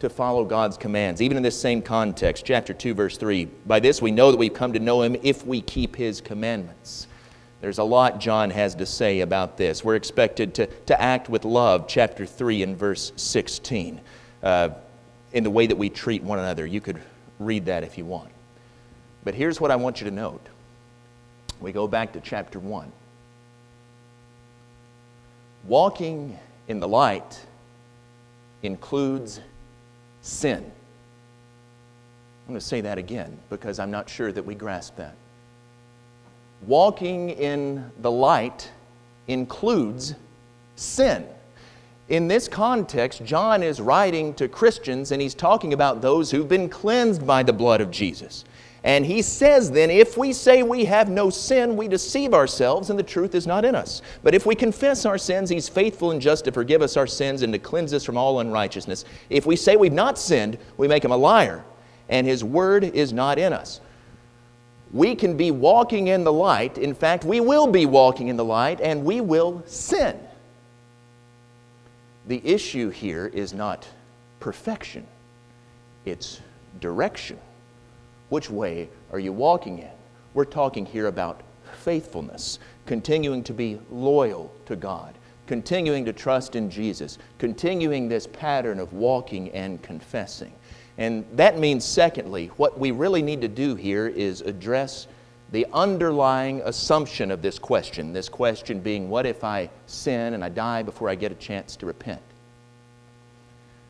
to 0.00 0.08
follow 0.08 0.44
God's 0.44 0.76
commands, 0.76 1.20
even 1.20 1.36
in 1.36 1.42
this 1.42 1.60
same 1.60 1.82
context. 1.82 2.44
Chapter 2.44 2.72
2, 2.72 2.94
verse 2.94 3.16
3. 3.16 3.46
By 3.66 3.80
this 3.80 4.00
we 4.00 4.10
know 4.10 4.30
that 4.30 4.36
we've 4.38 4.54
come 4.54 4.72
to 4.72 4.80
know 4.80 5.02
Him 5.02 5.16
if 5.22 5.46
we 5.46 5.60
keep 5.60 5.96
His 5.96 6.20
commandments. 6.20 7.06
There's 7.60 7.78
a 7.78 7.84
lot 7.84 8.20
John 8.20 8.50
has 8.50 8.74
to 8.76 8.86
say 8.86 9.20
about 9.20 9.56
this. 9.56 9.82
We're 9.82 9.96
expected 9.96 10.54
to, 10.54 10.66
to 10.66 11.00
act 11.00 11.28
with 11.28 11.44
love, 11.44 11.88
chapter 11.88 12.24
3 12.24 12.62
and 12.62 12.76
verse 12.76 13.12
16, 13.16 14.00
uh, 14.42 14.70
in 15.32 15.44
the 15.44 15.50
way 15.50 15.66
that 15.66 15.76
we 15.76 15.90
treat 15.90 16.22
one 16.22 16.38
another. 16.38 16.64
You 16.64 16.80
could 16.80 17.00
read 17.38 17.66
that 17.66 17.82
if 17.82 17.98
you 17.98 18.04
want. 18.04 18.30
But 19.24 19.34
here's 19.34 19.60
what 19.60 19.70
I 19.70 19.76
want 19.76 20.00
you 20.00 20.08
to 20.08 20.14
note. 20.14 20.46
We 21.60 21.72
go 21.72 21.88
back 21.88 22.12
to 22.12 22.20
chapter 22.20 22.60
1. 22.60 22.92
Walking 25.64 26.38
in 26.68 26.78
the 26.78 26.88
light 26.88 27.44
includes 28.62 29.40
sin. 30.22 30.58
I'm 32.46 32.54
going 32.54 32.60
to 32.60 32.64
say 32.64 32.80
that 32.82 32.96
again 32.96 33.36
because 33.50 33.78
I'm 33.78 33.90
not 33.90 34.08
sure 34.08 34.30
that 34.32 34.44
we 34.44 34.54
grasp 34.54 34.96
that. 34.96 35.16
Walking 36.66 37.30
in 37.30 37.90
the 38.00 38.10
light 38.10 38.70
includes 39.26 40.14
sin. 40.76 41.26
In 42.08 42.26
this 42.26 42.48
context, 42.48 43.22
John 43.24 43.62
is 43.62 43.80
writing 43.80 44.32
to 44.34 44.48
Christians 44.48 45.12
and 45.12 45.20
he's 45.20 45.34
talking 45.34 45.72
about 45.72 46.00
those 46.00 46.30
who've 46.30 46.48
been 46.48 46.68
cleansed 46.68 47.26
by 47.26 47.42
the 47.42 47.52
blood 47.52 47.80
of 47.80 47.90
Jesus. 47.90 48.44
And 48.84 49.04
he 49.04 49.20
says 49.22 49.70
then, 49.70 49.90
if 49.90 50.16
we 50.16 50.32
say 50.32 50.62
we 50.62 50.84
have 50.86 51.10
no 51.10 51.28
sin, 51.28 51.76
we 51.76 51.88
deceive 51.88 52.32
ourselves 52.32 52.90
and 52.90 52.98
the 52.98 53.02
truth 53.02 53.34
is 53.34 53.46
not 53.46 53.64
in 53.64 53.74
us. 53.74 54.00
But 54.22 54.34
if 54.34 54.46
we 54.46 54.54
confess 54.54 55.04
our 55.04 55.18
sins, 55.18 55.50
he's 55.50 55.68
faithful 55.68 56.12
and 56.12 56.20
just 56.20 56.46
to 56.46 56.52
forgive 56.52 56.80
us 56.80 56.96
our 56.96 57.06
sins 57.06 57.42
and 57.42 57.52
to 57.52 57.58
cleanse 57.58 57.92
us 57.92 58.04
from 58.04 58.16
all 58.16 58.40
unrighteousness. 58.40 59.04
If 59.28 59.44
we 59.44 59.56
say 59.56 59.76
we've 59.76 59.92
not 59.92 60.18
sinned, 60.18 60.58
we 60.78 60.88
make 60.88 61.04
him 61.04 61.12
a 61.12 61.16
liar 61.16 61.64
and 62.08 62.26
his 62.26 62.42
word 62.42 62.84
is 62.84 63.12
not 63.12 63.38
in 63.38 63.52
us. 63.52 63.80
We 64.92 65.14
can 65.14 65.36
be 65.36 65.50
walking 65.50 66.08
in 66.08 66.24
the 66.24 66.32
light. 66.32 66.78
In 66.78 66.94
fact, 66.94 67.24
we 67.24 67.40
will 67.40 67.66
be 67.66 67.86
walking 67.86 68.28
in 68.28 68.36
the 68.36 68.44
light 68.44 68.80
and 68.80 69.04
we 69.04 69.20
will 69.20 69.62
sin. 69.66 70.18
The 72.26 72.40
issue 72.44 72.90
here 72.90 73.26
is 73.26 73.52
not 73.52 73.88
perfection, 74.40 75.06
it's 76.04 76.40
direction. 76.80 77.38
Which 78.28 78.50
way 78.50 78.90
are 79.12 79.18
you 79.18 79.32
walking 79.32 79.78
in? 79.78 79.90
We're 80.34 80.44
talking 80.44 80.84
here 80.84 81.06
about 81.06 81.40
faithfulness, 81.82 82.58
continuing 82.84 83.42
to 83.44 83.54
be 83.54 83.80
loyal 83.90 84.52
to 84.66 84.76
God, 84.76 85.14
continuing 85.46 86.04
to 86.04 86.12
trust 86.12 86.54
in 86.54 86.70
Jesus, 86.70 87.16
continuing 87.38 88.08
this 88.08 88.26
pattern 88.26 88.78
of 88.78 88.92
walking 88.92 89.50
and 89.52 89.82
confessing. 89.82 90.52
And 90.98 91.24
that 91.34 91.58
means, 91.58 91.84
secondly, 91.84 92.48
what 92.56 92.78
we 92.78 92.90
really 92.90 93.22
need 93.22 93.40
to 93.42 93.48
do 93.48 93.76
here 93.76 94.08
is 94.08 94.40
address 94.40 95.06
the 95.52 95.66
underlying 95.72 96.60
assumption 96.64 97.30
of 97.30 97.40
this 97.40 97.58
question. 97.58 98.12
This 98.12 98.28
question 98.28 98.80
being, 98.80 99.08
what 99.08 99.24
if 99.24 99.44
I 99.44 99.70
sin 99.86 100.34
and 100.34 100.44
I 100.44 100.48
die 100.48 100.82
before 100.82 101.08
I 101.08 101.14
get 101.14 101.32
a 101.32 101.36
chance 101.36 101.76
to 101.76 101.86
repent? 101.86 102.20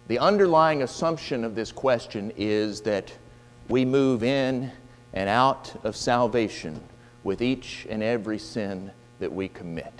The 0.06 0.18
underlying 0.18 0.82
assumption 0.82 1.44
of 1.44 1.54
this 1.54 1.72
question 1.72 2.32
is 2.36 2.82
that 2.82 3.12
we 3.68 3.84
move 3.84 4.22
in 4.22 4.70
and 5.12 5.28
out 5.28 5.74
of 5.84 5.96
salvation 5.96 6.80
with 7.24 7.42
each 7.42 7.86
and 7.90 8.02
every 8.02 8.38
sin 8.38 8.90
that 9.18 9.32
we 9.32 9.48
commit. 9.48 9.92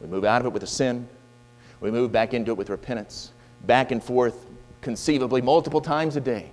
We 0.00 0.06
move 0.06 0.24
out 0.24 0.40
of 0.40 0.46
it 0.46 0.52
with 0.52 0.62
a 0.62 0.68
sin, 0.68 1.08
we 1.80 1.90
move 1.90 2.10
back 2.10 2.34
into 2.34 2.52
it 2.52 2.56
with 2.56 2.70
repentance, 2.70 3.32
back 3.66 3.90
and 3.90 4.02
forth, 4.02 4.46
conceivably 4.88 5.42
multiple 5.42 5.82
times 5.82 6.16
a 6.16 6.20
day. 6.20 6.50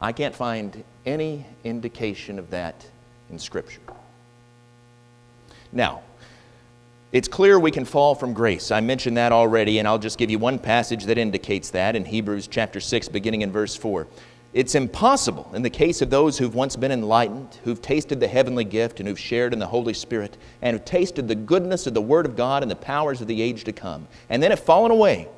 I 0.00 0.12
can't 0.12 0.34
find 0.34 0.82
any 1.04 1.44
indication 1.62 2.38
of 2.38 2.48
that 2.48 2.86
in 3.28 3.38
Scripture. 3.38 3.82
Now, 5.72 6.00
it's 7.12 7.28
clear 7.28 7.58
we 7.58 7.70
can 7.70 7.84
fall 7.84 8.14
from 8.14 8.32
grace. 8.32 8.70
I 8.70 8.80
mentioned 8.80 9.18
that 9.18 9.30
already, 9.30 9.78
and 9.78 9.86
I'll 9.86 9.98
just 9.98 10.16
give 10.16 10.30
you 10.30 10.38
one 10.38 10.58
passage 10.58 11.04
that 11.04 11.18
indicates 11.18 11.68
that 11.72 11.96
in 11.96 12.06
Hebrews 12.06 12.46
chapter 12.46 12.80
6, 12.80 13.10
beginning 13.10 13.42
in 13.42 13.52
verse 13.52 13.76
4. 13.76 14.06
It's 14.54 14.74
impossible 14.74 15.50
in 15.52 15.60
the 15.60 15.68
case 15.68 16.00
of 16.00 16.08
those 16.08 16.38
who've 16.38 16.54
once 16.54 16.76
been 16.76 16.92
enlightened, 16.92 17.58
who've 17.64 17.82
tasted 17.82 18.20
the 18.20 18.28
heavenly 18.28 18.64
gift, 18.64 19.00
and 19.00 19.06
who've 19.06 19.20
shared 19.20 19.52
in 19.52 19.58
the 19.58 19.66
Holy 19.66 19.92
Spirit, 19.92 20.38
and 20.62 20.74
who've 20.74 20.84
tasted 20.86 21.28
the 21.28 21.34
goodness 21.34 21.86
of 21.86 21.92
the 21.92 22.00
Word 22.00 22.24
of 22.24 22.36
God 22.36 22.62
and 22.62 22.70
the 22.70 22.76
powers 22.76 23.20
of 23.20 23.26
the 23.26 23.42
age 23.42 23.64
to 23.64 23.72
come, 23.74 24.08
and 24.30 24.42
then 24.42 24.50
have 24.50 24.60
fallen 24.60 24.90
away, 24.90 25.28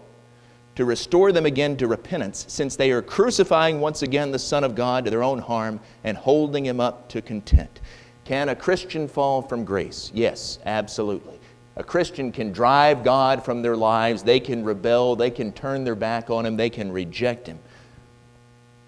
to 0.76 0.84
restore 0.84 1.32
them 1.32 1.46
again 1.46 1.76
to 1.76 1.86
repentance, 1.86 2.44
since 2.48 2.76
they 2.76 2.90
are 2.90 3.02
crucifying 3.02 3.80
once 3.80 4.02
again 4.02 4.32
the 4.32 4.38
Son 4.38 4.64
of 4.64 4.74
God 4.74 5.04
to 5.04 5.10
their 5.10 5.22
own 5.22 5.38
harm 5.38 5.80
and 6.02 6.16
holding 6.16 6.64
him 6.66 6.80
up 6.80 7.08
to 7.10 7.22
contempt. 7.22 7.80
Can 8.24 8.48
a 8.48 8.56
Christian 8.56 9.06
fall 9.06 9.42
from 9.42 9.64
grace? 9.64 10.10
Yes, 10.14 10.58
absolutely. 10.64 11.38
A 11.76 11.84
Christian 11.84 12.30
can 12.30 12.52
drive 12.52 13.02
God 13.02 13.44
from 13.44 13.60
their 13.60 13.76
lives, 13.76 14.22
they 14.22 14.38
can 14.38 14.64
rebel, 14.64 15.16
they 15.16 15.30
can 15.30 15.52
turn 15.52 15.84
their 15.84 15.96
back 15.96 16.30
on 16.30 16.46
Him, 16.46 16.56
they 16.56 16.70
can 16.70 16.92
reject 16.92 17.48
Him. 17.48 17.58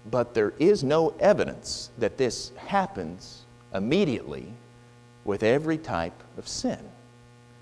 But 0.09 0.33
there 0.33 0.53
is 0.57 0.83
no 0.83 1.09
evidence 1.19 1.91
that 1.97 2.17
this 2.17 2.53
happens 2.55 3.43
immediately 3.73 4.53
with 5.25 5.43
every 5.43 5.77
type 5.77 6.23
of 6.37 6.47
sin. 6.47 6.79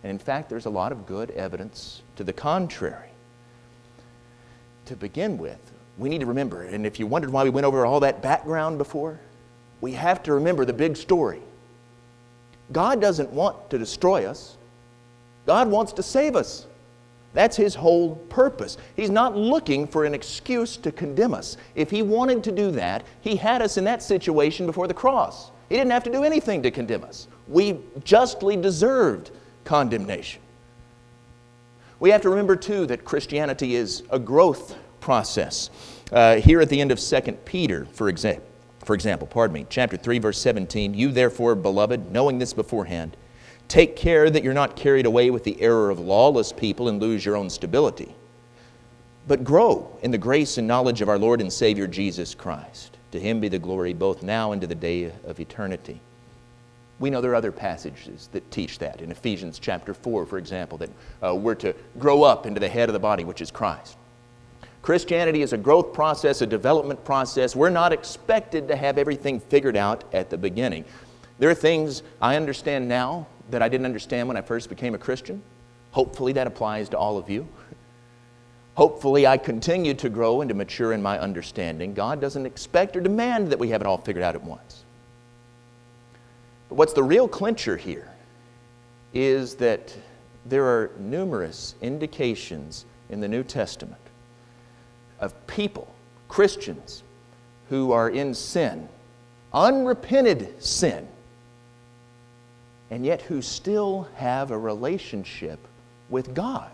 And 0.04 0.12
in 0.12 0.20
fact, 0.20 0.48
there's 0.48 0.68
a 0.68 0.70
lot 0.70 0.92
of 0.92 1.08
good 1.08 1.32
evidence 1.32 2.04
to 2.18 2.24
the 2.24 2.34
contrary. 2.34 3.10
To 4.86 4.96
begin 4.96 5.38
with, 5.38 5.60
we 5.98 6.10
need 6.10 6.20
to 6.20 6.28
remember, 6.28 6.64
and 6.64 6.86
if 6.86 7.00
you 7.00 7.08
wondered 7.08 7.32
why 7.32 7.44
we 7.44 7.50
went 7.50 7.66
over 7.66 7.86
all 7.86 8.00
that 8.02 8.22
background 8.22 8.78
before, 8.78 9.20
we 9.82 9.94
have 9.94 10.22
to 10.24 10.34
remember 10.34 10.64
the 10.64 10.74
big 10.74 10.96
story. 10.96 11.42
God 12.72 13.02
doesn't 13.02 13.30
want 13.32 13.70
to 13.70 13.78
destroy 13.78 14.26
us. 14.26 14.58
God 15.46 15.70
wants 15.70 15.94
to 15.94 16.04
save 16.04 16.36
us. 16.36 16.68
That's 17.34 17.58
his 17.58 17.76
whole 17.76 18.16
purpose. 18.30 18.78
He's 18.96 19.10
not 19.10 19.36
looking 19.36 19.88
for 19.88 20.06
an 20.06 20.14
excuse 20.14 20.78
to 20.78 20.92
condemn 20.92 21.34
us. 21.34 21.58
If 21.76 21.92
he 21.92 22.02
wanted 22.02 22.44
to 22.46 22.52
do 22.52 22.72
that, 22.72 23.04
he 23.22 23.36
had 23.36 23.62
us 23.62 23.78
in 23.78 23.84
that 23.84 24.02
situation 24.02 24.66
before 24.66 24.88
the 24.88 24.94
cross. 24.94 25.52
He 25.70 25.76
didn't 25.76 25.92
have 25.92 26.04
to 26.04 26.12
do 26.12 26.24
anything 26.24 26.64
to 26.64 26.72
condemn 26.72 27.04
us. 27.04 27.28
We 27.48 27.80
justly 28.04 28.56
deserved 28.56 29.32
condemnation. 29.66 30.42
We 32.00 32.10
have 32.10 32.22
to 32.22 32.30
remember, 32.30 32.56
too, 32.56 32.86
that 32.88 33.06
Christianity 33.06 33.76
is 33.76 34.04
a 34.10 34.20
growth 34.20 34.76
process. 35.00 35.70
Uh, 36.12 36.36
here 36.36 36.62
at 36.62 36.70
the 36.70 36.82
end 36.82 36.92
of 36.92 37.00
2 37.00 37.20
Peter, 37.46 37.86
for 37.86 38.10
example, 38.10 38.46
for 38.80 38.94
example, 38.94 39.28
pardon 39.28 39.54
me, 39.54 39.66
chapter 39.70 39.98
3, 39.98 40.20
verse 40.20 40.38
17, 40.40 40.94
you 40.94 41.12
therefore, 41.12 41.56
beloved, 41.56 42.12
knowing 42.12 42.38
this 42.38 42.54
beforehand, 42.54 43.18
Take 43.68 43.96
care 43.96 44.30
that 44.30 44.44
you're 44.44 44.54
not 44.54 44.76
carried 44.76 45.06
away 45.06 45.32
with 45.32 45.44
the 45.44 45.60
error 45.60 45.90
of 45.90 46.00
lawless 46.00 46.52
people 46.52 46.88
and 46.88 47.02
lose 47.02 47.26
your 47.26 47.36
own 47.36 47.50
stability. 47.50 48.16
But 49.28 49.44
grow 49.44 49.98
in 50.04 50.12
the 50.12 50.20
grace 50.20 50.58
and 50.60 50.68
knowledge 50.68 51.02
of 51.02 51.10
our 51.10 51.18
Lord 51.18 51.42
and 51.42 51.52
Savior 51.52 51.88
Jesus 51.88 52.36
Christ. 52.36 52.98
To 53.12 53.20
him 53.20 53.40
be 53.40 53.48
the 53.48 53.58
glory 53.58 53.94
both 53.94 54.22
now 54.22 54.52
and 54.52 54.62
to 54.62 54.68
the 54.68 54.76
day 54.76 55.12
of 55.24 55.40
eternity. 55.40 56.00
We 57.00 57.10
know 57.10 57.20
there 57.20 57.32
are 57.32 57.36
other 57.36 57.52
passages 57.52 58.30
that 58.32 58.50
teach 58.52 58.80
that. 58.80 59.02
In 59.02 59.12
Ephesians 59.12 59.60
chapter 59.60 59.94
4, 59.94 60.26
for 60.26 60.38
example, 60.38 60.78
that 60.78 60.90
uh, 61.22 61.36
we're 61.36 61.56
to 61.56 61.76
grow 62.00 62.24
up 62.24 62.46
into 62.46 62.60
the 62.60 62.70
head 62.70 62.88
of 62.88 62.94
the 62.94 63.00
body, 63.00 63.26
which 63.26 63.42
is 63.42 63.52
Christ. 63.52 63.98
Christianity 64.82 65.42
is 65.42 65.52
a 65.52 65.58
growth 65.58 65.94
process, 65.94 66.42
a 66.42 66.48
development 66.48 67.04
process. 67.04 67.56
We're 67.56 67.70
not 67.70 67.92
expected 67.92 68.68
to 68.68 68.76
have 68.76 68.98
everything 68.98 69.40
figured 69.40 69.76
out 69.76 70.04
at 70.14 70.30
the 70.30 70.38
beginning. 70.38 70.86
There 71.40 71.50
are 71.50 71.56
things 71.56 72.04
I 72.22 72.36
understand 72.36 72.88
now 72.88 73.28
that 73.50 73.62
I 73.62 73.68
didn't 73.68 73.86
understand 73.86 74.28
when 74.28 74.38
I 74.38 74.42
first 74.42 74.70
became 74.70 74.96
a 74.96 74.98
Christian. 74.98 75.42
Hopefully, 75.92 76.34
that 76.34 76.48
applies 76.48 76.88
to 76.90 76.98
all 76.98 77.18
of 77.18 77.30
you. 77.30 77.48
Hopefully, 78.76 79.26
I 79.26 79.38
continue 79.38 79.94
to 79.96 80.10
grow 80.10 80.42
and 80.42 80.50
to 80.50 80.56
mature 80.56 80.94
in 80.94 81.02
my 81.02 81.18
understanding. 81.20 81.94
God 81.94 82.22
doesn't 82.22 82.46
expect 82.46 82.96
or 82.96 83.02
demand 83.02 83.50
that 83.50 83.60
we 83.60 83.70
have 83.70 83.82
it 83.82 83.88
all 83.88 83.98
figured 83.98 84.24
out 84.24 84.36
at 84.36 84.44
once. 84.44 84.85
But 86.70 86.76
what's 86.76 86.94
the 86.94 87.04
real 87.04 87.28
clincher 87.28 87.78
here 87.78 88.12
is 89.14 89.56
that 89.56 89.96
there 90.46 90.66
are 90.66 90.92
numerous 91.00 91.76
indications 91.82 92.86
in 93.10 93.20
the 93.20 93.28
New 93.28 93.44
Testament 93.44 94.02
of 95.20 95.48
people, 95.48 95.94
Christians, 96.28 97.04
who 97.70 97.92
are 97.92 98.10
in 98.10 98.34
sin, 98.34 98.90
unrepented 99.54 100.62
sin, 100.64 101.08
and 102.92 103.06
yet 103.06 103.22
who 103.24 103.42
still 103.42 104.08
have 104.16 104.52
a 104.52 104.58
relationship 104.58 105.60
with 106.10 106.34
God. 106.34 106.72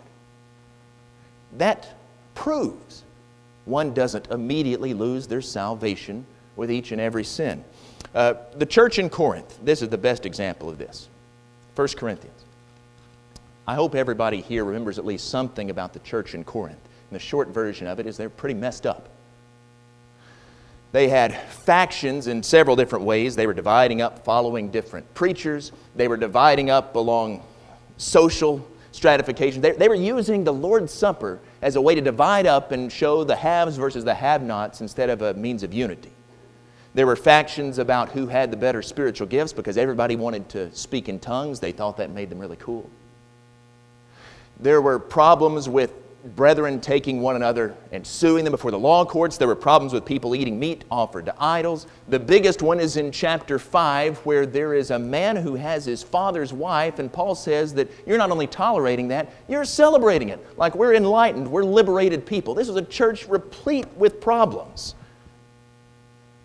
That 1.56 1.94
proves 2.34 3.04
one 3.64 3.94
doesn't 3.94 4.30
immediately 4.30 4.92
lose 4.92 5.26
their 5.26 5.40
salvation 5.40 6.26
with 6.56 6.70
each 6.70 6.92
and 6.92 7.00
every 7.00 7.24
sin. 7.24 7.64
Uh, 8.14 8.34
the 8.56 8.66
church 8.66 8.98
in 8.98 9.08
Corinth, 9.08 9.58
this 9.62 9.82
is 9.82 9.88
the 9.88 9.98
best 9.98 10.26
example 10.26 10.68
of 10.68 10.78
this. 10.78 11.08
1 11.74 11.88
Corinthians. 11.96 12.38
I 13.66 13.74
hope 13.74 13.94
everybody 13.94 14.40
here 14.40 14.64
remembers 14.64 14.98
at 14.98 15.06
least 15.06 15.30
something 15.30 15.70
about 15.70 15.92
the 15.92 16.00
church 16.00 16.34
in 16.34 16.44
Corinth. 16.44 16.80
And 17.10 17.16
the 17.16 17.22
short 17.22 17.48
version 17.48 17.86
of 17.86 18.00
it 18.00 18.06
is 18.06 18.16
they're 18.16 18.28
pretty 18.28 18.54
messed 18.54 18.86
up. 18.86 19.08
They 20.90 21.08
had 21.08 21.34
factions 21.34 22.26
in 22.26 22.42
several 22.42 22.76
different 22.76 23.04
ways. 23.04 23.34
They 23.34 23.46
were 23.46 23.54
dividing 23.54 24.02
up 24.02 24.24
following 24.24 24.70
different 24.70 25.12
preachers. 25.14 25.72
They 25.96 26.06
were 26.06 26.18
dividing 26.18 26.68
up 26.68 26.96
along 26.96 27.42
social 27.96 28.66
stratification. 28.90 29.62
They, 29.62 29.72
they 29.72 29.88
were 29.88 29.94
using 29.94 30.44
the 30.44 30.52
Lord's 30.52 30.92
Supper 30.92 31.40
as 31.62 31.76
a 31.76 31.80
way 31.80 31.94
to 31.94 32.02
divide 32.02 32.46
up 32.46 32.72
and 32.72 32.92
show 32.92 33.24
the 33.24 33.36
haves 33.36 33.76
versus 33.76 34.04
the 34.04 34.14
have 34.14 34.42
nots 34.42 34.82
instead 34.82 35.08
of 35.08 35.22
a 35.22 35.32
means 35.32 35.62
of 35.62 35.72
unity. 35.72 36.10
There 36.94 37.06
were 37.06 37.16
factions 37.16 37.78
about 37.78 38.10
who 38.10 38.26
had 38.26 38.50
the 38.50 38.56
better 38.56 38.82
spiritual 38.82 39.26
gifts 39.26 39.52
because 39.52 39.78
everybody 39.78 40.16
wanted 40.16 40.48
to 40.50 40.74
speak 40.74 41.08
in 41.08 41.18
tongues. 41.18 41.58
They 41.58 41.72
thought 41.72 41.96
that 41.96 42.10
made 42.10 42.28
them 42.28 42.38
really 42.38 42.56
cool. 42.56 42.88
There 44.60 44.82
were 44.82 44.98
problems 44.98 45.68
with 45.68 45.94
brethren 46.36 46.80
taking 46.80 47.20
one 47.20 47.34
another 47.34 47.74
and 47.90 48.06
suing 48.06 48.44
them 48.44 48.52
before 48.52 48.70
the 48.70 48.78
law 48.78 49.04
courts. 49.04 49.36
There 49.36 49.48
were 49.48 49.56
problems 49.56 49.92
with 49.92 50.04
people 50.04 50.36
eating 50.36 50.58
meat 50.58 50.84
offered 50.90 51.26
to 51.26 51.34
idols. 51.38 51.86
The 52.08 52.18
biggest 52.18 52.62
one 52.62 52.78
is 52.78 52.96
in 52.96 53.10
chapter 53.10 53.58
5, 53.58 54.18
where 54.18 54.46
there 54.46 54.74
is 54.74 54.90
a 54.90 54.98
man 54.98 55.34
who 55.36 55.54
has 55.54 55.84
his 55.84 56.02
father's 56.02 56.52
wife, 56.52 56.98
and 56.98 57.12
Paul 57.12 57.34
says 57.34 57.74
that 57.74 57.90
you're 58.06 58.18
not 58.18 58.30
only 58.30 58.46
tolerating 58.46 59.08
that, 59.08 59.32
you're 59.48 59.64
celebrating 59.64 60.28
it. 60.28 60.46
Like 60.56 60.74
we're 60.74 60.94
enlightened, 60.94 61.50
we're 61.50 61.64
liberated 61.64 62.24
people. 62.24 62.54
This 62.54 62.68
was 62.68 62.76
a 62.76 62.84
church 62.84 63.26
replete 63.26 63.88
with 63.96 64.20
problems. 64.20 64.94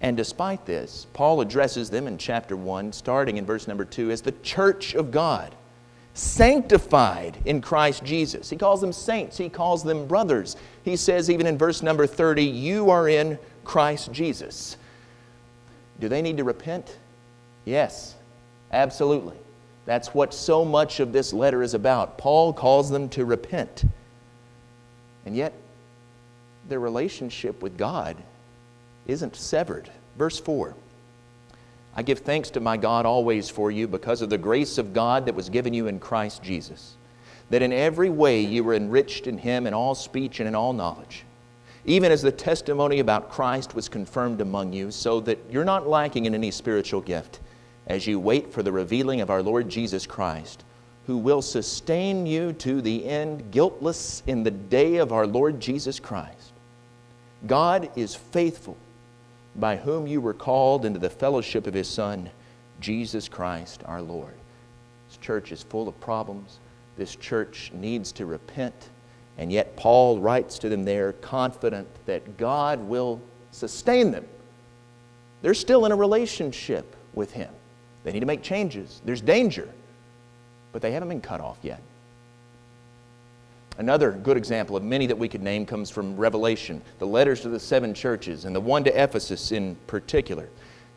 And 0.01 0.15
despite 0.15 0.65
this, 0.65 1.07
Paul 1.13 1.41
addresses 1.41 1.89
them 1.89 2.07
in 2.07 2.17
chapter 2.17 2.55
1, 2.55 2.93
starting 2.93 3.37
in 3.37 3.45
verse 3.45 3.67
number 3.67 3.85
2, 3.85 4.11
as 4.11 4.21
the 4.21 4.31
church 4.43 4.93
of 4.93 5.11
God 5.11 5.55
sanctified 6.13 7.37
in 7.45 7.61
Christ 7.61 8.03
Jesus. 8.03 8.49
He 8.49 8.57
calls 8.57 8.81
them 8.81 8.93
saints, 8.93 9.37
he 9.37 9.49
calls 9.49 9.83
them 9.83 10.07
brothers. 10.07 10.55
He 10.83 10.95
says, 10.95 11.29
even 11.29 11.45
in 11.45 11.57
verse 11.57 11.81
number 11.81 12.07
30, 12.07 12.43
you 12.43 12.89
are 12.89 13.07
in 13.07 13.37
Christ 13.63 14.11
Jesus. 14.11 14.77
Do 15.99 16.09
they 16.09 16.21
need 16.21 16.37
to 16.37 16.43
repent? 16.43 16.97
Yes, 17.65 18.15
absolutely. 18.71 19.37
That's 19.85 20.13
what 20.13 20.33
so 20.33 20.65
much 20.65 20.99
of 20.99 21.13
this 21.13 21.33
letter 21.33 21.63
is 21.63 21.73
about. 21.73 22.17
Paul 22.17 22.53
calls 22.53 22.89
them 22.89 23.09
to 23.09 23.25
repent. 23.25 23.85
And 25.25 25.35
yet, 25.35 25.53
their 26.67 26.79
relationship 26.79 27.61
with 27.61 27.77
God 27.77 28.17
isn't 29.07 29.35
severed. 29.35 29.89
Verse 30.17 30.39
4 30.39 30.75
I 31.95 32.03
give 32.03 32.19
thanks 32.19 32.51
to 32.51 32.59
my 32.59 32.77
God 32.77 33.07
always 33.07 33.49
for 33.49 33.71
you 33.71 33.87
because 33.87 34.21
of 34.21 34.29
the 34.29 34.37
grace 34.37 34.77
of 34.77 34.93
God 34.93 35.25
that 35.25 35.33
was 35.33 35.49
given 35.49 35.73
you 35.73 35.87
in 35.87 35.99
Christ 35.99 36.43
Jesus, 36.43 36.95
that 37.49 37.63
in 37.63 37.73
every 37.73 38.11
way 38.11 38.41
you 38.41 38.63
were 38.63 38.75
enriched 38.75 39.25
in 39.25 39.39
Him 39.39 39.65
in 39.65 39.73
all 39.73 39.95
speech 39.95 40.39
and 40.39 40.47
in 40.47 40.53
all 40.53 40.73
knowledge, 40.73 41.23
even 41.85 42.11
as 42.11 42.21
the 42.21 42.31
testimony 42.31 42.99
about 42.99 43.31
Christ 43.31 43.73
was 43.73 43.89
confirmed 43.89 44.41
among 44.41 44.73
you, 44.73 44.91
so 44.91 45.19
that 45.21 45.39
you're 45.49 45.65
not 45.65 45.89
lacking 45.89 46.25
in 46.25 46.35
any 46.35 46.51
spiritual 46.51 47.01
gift 47.01 47.39
as 47.87 48.05
you 48.05 48.19
wait 48.19 48.53
for 48.53 48.61
the 48.61 48.71
revealing 48.71 49.21
of 49.21 49.31
our 49.31 49.41
Lord 49.41 49.67
Jesus 49.67 50.05
Christ, 50.05 50.65
who 51.07 51.17
will 51.17 51.41
sustain 51.41 52.27
you 52.27 52.53
to 52.53 52.79
the 52.79 53.07
end, 53.07 53.49
guiltless 53.49 54.21
in 54.27 54.43
the 54.43 54.51
day 54.51 54.97
of 54.97 55.11
our 55.11 55.25
Lord 55.25 55.59
Jesus 55.59 55.99
Christ. 55.99 56.51
God 57.47 57.89
is 57.95 58.13
faithful 58.13 58.77
by 59.57 59.75
whom 59.75 60.07
you 60.07 60.21
were 60.21 60.33
called 60.33 60.85
into 60.85 60.99
the 60.99 61.09
fellowship 61.09 61.67
of 61.67 61.73
His 61.73 61.87
Son, 61.87 62.29
Jesus 62.79 63.27
Christ 63.27 63.81
our 63.85 64.01
Lord. 64.01 64.33
This 65.07 65.17
church 65.17 65.51
is 65.51 65.63
full 65.63 65.87
of 65.87 65.99
problems. 65.99 66.59
This 66.95 67.15
church 67.15 67.71
needs 67.73 68.11
to 68.13 68.25
repent. 68.25 68.89
And 69.37 69.51
yet, 69.51 69.75
Paul 69.75 70.19
writes 70.19 70.57
to 70.59 70.69
them 70.69 70.83
there, 70.83 71.13
confident 71.13 71.87
that 72.05 72.37
God 72.37 72.79
will 72.79 73.21
sustain 73.51 74.11
them. 74.11 74.25
They're 75.41 75.53
still 75.53 75.85
in 75.85 75.91
a 75.91 75.95
relationship 75.95 76.95
with 77.13 77.31
Him. 77.31 77.49
They 78.03 78.11
need 78.11 78.21
to 78.21 78.25
make 78.25 78.41
changes. 78.41 79.01
There's 79.05 79.21
danger, 79.21 79.69
but 80.71 80.81
they 80.81 80.91
haven't 80.91 81.09
been 81.09 81.21
cut 81.21 81.41
off 81.41 81.57
yet. 81.61 81.81
Another 83.77 84.11
good 84.11 84.37
example 84.37 84.75
of 84.75 84.83
many 84.83 85.05
that 85.05 85.17
we 85.17 85.27
could 85.27 85.43
name 85.43 85.65
comes 85.65 85.91
from 85.91 86.17
Revelation, 86.17 86.81
the 86.97 87.05
letters 87.05 87.41
to 87.41 87.49
the 87.49 87.59
seven 87.59 87.93
churches, 87.93 88.45
and 88.45 88.55
the 88.55 88.59
one 88.59 88.83
to 88.83 89.03
Ephesus 89.03 89.51
in 89.51 89.75
particular. 89.85 90.49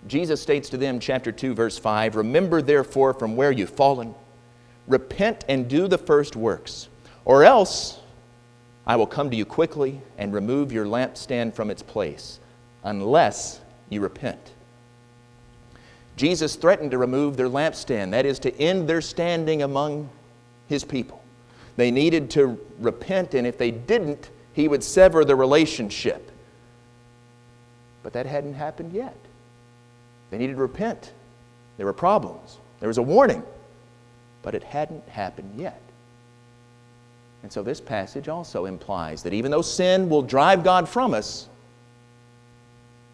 Jesus 0.06 0.40
states 0.40 0.70
to 0.70 0.78
them, 0.78 0.98
chapter 0.98 1.30
2, 1.30 1.54
verse 1.54 1.76
5 1.76 2.16
Remember 2.16 2.62
therefore 2.62 3.12
from 3.12 3.36
where 3.36 3.52
you've 3.52 3.70
fallen, 3.70 4.14
repent 4.86 5.44
and 5.48 5.68
do 5.68 5.88
the 5.88 5.98
first 5.98 6.36
works, 6.36 6.88
or 7.26 7.44
else 7.44 8.00
I 8.86 8.96
will 8.96 9.06
come 9.06 9.30
to 9.30 9.36
you 9.36 9.44
quickly 9.44 10.00
and 10.16 10.32
remove 10.32 10.72
your 10.72 10.86
lampstand 10.86 11.54
from 11.54 11.70
its 11.70 11.82
place, 11.82 12.40
unless 12.82 13.60
you 13.90 14.00
repent. 14.00 14.52
Jesus 16.16 16.56
threatened 16.56 16.90
to 16.92 16.98
remove 16.98 17.36
their 17.36 17.48
lampstand, 17.48 18.12
that 18.12 18.24
is, 18.24 18.38
to 18.40 18.58
end 18.58 18.88
their 18.88 19.00
standing 19.02 19.62
among 19.62 20.08
his 20.66 20.82
people. 20.82 21.19
They 21.80 21.90
needed 21.90 22.28
to 22.32 22.60
repent, 22.78 23.32
and 23.32 23.46
if 23.46 23.56
they 23.56 23.70
didn't, 23.70 24.28
he 24.52 24.68
would 24.68 24.84
sever 24.84 25.24
the 25.24 25.34
relationship. 25.34 26.30
But 28.02 28.12
that 28.12 28.26
hadn't 28.26 28.52
happened 28.52 28.92
yet. 28.92 29.16
They 30.30 30.36
needed 30.36 30.56
to 30.56 30.60
repent. 30.60 31.14
There 31.78 31.86
were 31.86 31.94
problems. 31.94 32.58
There 32.80 32.88
was 32.88 32.98
a 32.98 33.02
warning, 33.02 33.42
but 34.42 34.54
it 34.54 34.62
hadn't 34.62 35.08
happened 35.08 35.58
yet. 35.58 35.80
And 37.42 37.50
so 37.50 37.62
this 37.62 37.80
passage 37.80 38.28
also 38.28 38.66
implies 38.66 39.22
that 39.22 39.32
even 39.32 39.50
though 39.50 39.62
sin 39.62 40.10
will 40.10 40.20
drive 40.20 40.62
God 40.62 40.86
from 40.86 41.14
us, 41.14 41.48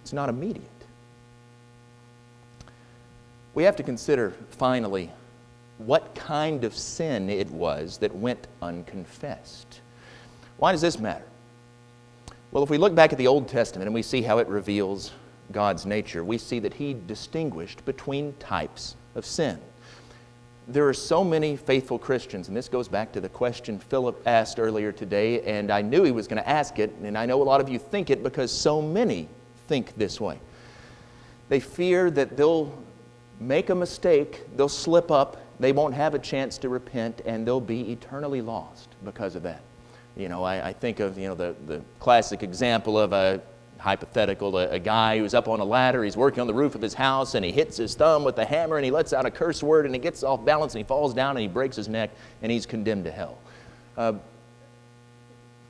it's 0.02 0.12
not 0.12 0.28
immediate. 0.28 0.66
We 3.54 3.62
have 3.62 3.76
to 3.76 3.84
consider, 3.84 4.32
finally, 4.50 5.12
what 5.78 6.14
kind 6.14 6.64
of 6.64 6.74
sin 6.74 7.28
it 7.28 7.50
was 7.50 7.98
that 7.98 8.14
went 8.14 8.46
unconfessed. 8.62 9.80
Why 10.56 10.72
does 10.72 10.80
this 10.80 10.98
matter? 10.98 11.24
Well, 12.50 12.62
if 12.62 12.70
we 12.70 12.78
look 12.78 12.94
back 12.94 13.12
at 13.12 13.18
the 13.18 13.26
Old 13.26 13.48
Testament 13.48 13.86
and 13.86 13.94
we 13.94 14.02
see 14.02 14.22
how 14.22 14.38
it 14.38 14.48
reveals 14.48 15.12
God's 15.52 15.84
nature, 15.84 16.24
we 16.24 16.38
see 16.38 16.58
that 16.60 16.74
He 16.74 16.96
distinguished 17.06 17.84
between 17.84 18.32
types 18.34 18.96
of 19.14 19.26
sin. 19.26 19.58
There 20.68 20.88
are 20.88 20.94
so 20.94 21.22
many 21.22 21.56
faithful 21.56 21.98
Christians, 21.98 22.48
and 22.48 22.56
this 22.56 22.68
goes 22.68 22.88
back 22.88 23.12
to 23.12 23.20
the 23.20 23.28
question 23.28 23.78
Philip 23.78 24.20
asked 24.26 24.58
earlier 24.58 24.90
today, 24.90 25.42
and 25.42 25.70
I 25.70 25.82
knew 25.82 26.02
he 26.02 26.10
was 26.10 26.26
going 26.26 26.42
to 26.42 26.48
ask 26.48 26.78
it, 26.78 26.92
and 27.02 27.16
I 27.16 27.26
know 27.26 27.40
a 27.40 27.44
lot 27.44 27.60
of 27.60 27.68
you 27.68 27.78
think 27.78 28.10
it 28.10 28.22
because 28.22 28.50
so 28.50 28.82
many 28.82 29.28
think 29.68 29.96
this 29.96 30.20
way. 30.20 30.40
They 31.48 31.60
fear 31.60 32.10
that 32.10 32.36
they'll 32.36 32.76
make 33.38 33.70
a 33.70 33.74
mistake, 33.74 34.42
they'll 34.56 34.68
slip 34.68 35.10
up, 35.10 35.36
they 35.58 35.72
won't 35.72 35.94
have 35.94 36.14
a 36.14 36.18
chance 36.18 36.58
to 36.58 36.68
repent 36.68 37.22
and 37.24 37.46
they'll 37.46 37.60
be 37.60 37.92
eternally 37.92 38.42
lost 38.42 38.88
because 39.04 39.36
of 39.36 39.42
that. 39.44 39.62
You 40.16 40.28
know, 40.28 40.44
I, 40.44 40.68
I 40.68 40.72
think 40.72 41.00
of, 41.00 41.18
you 41.18 41.28
know, 41.28 41.34
the, 41.34 41.54
the 41.66 41.82
classic 41.98 42.42
example 42.42 42.98
of 42.98 43.12
a 43.12 43.40
hypothetical, 43.78 44.56
a, 44.56 44.70
a, 44.70 44.78
guy 44.78 45.18
who's 45.18 45.34
up 45.34 45.48
on 45.48 45.60
a 45.60 45.64
ladder, 45.64 46.02
he's 46.02 46.16
working 46.16 46.40
on 46.40 46.46
the 46.46 46.54
roof 46.54 46.74
of 46.74 46.80
his 46.80 46.94
house 46.94 47.34
and 47.34 47.44
he 47.44 47.52
hits 47.52 47.76
his 47.76 47.94
thumb 47.94 48.24
with 48.24 48.38
a 48.38 48.44
hammer 48.44 48.76
and 48.76 48.84
he 48.84 48.90
lets 48.90 49.12
out 49.12 49.26
a 49.26 49.30
curse 49.30 49.62
word 49.62 49.84
and 49.84 49.94
he 49.94 49.98
gets 50.00 50.22
off 50.22 50.44
balance 50.44 50.74
and 50.74 50.82
he 50.82 50.88
falls 50.88 51.12
down 51.12 51.30
and 51.36 51.40
he 51.40 51.48
breaks 51.48 51.76
his 51.76 51.88
neck 51.88 52.10
and 52.42 52.50
he's 52.50 52.64
condemned 52.64 53.04
to 53.04 53.10
hell. 53.10 53.38
Uh, 53.96 54.14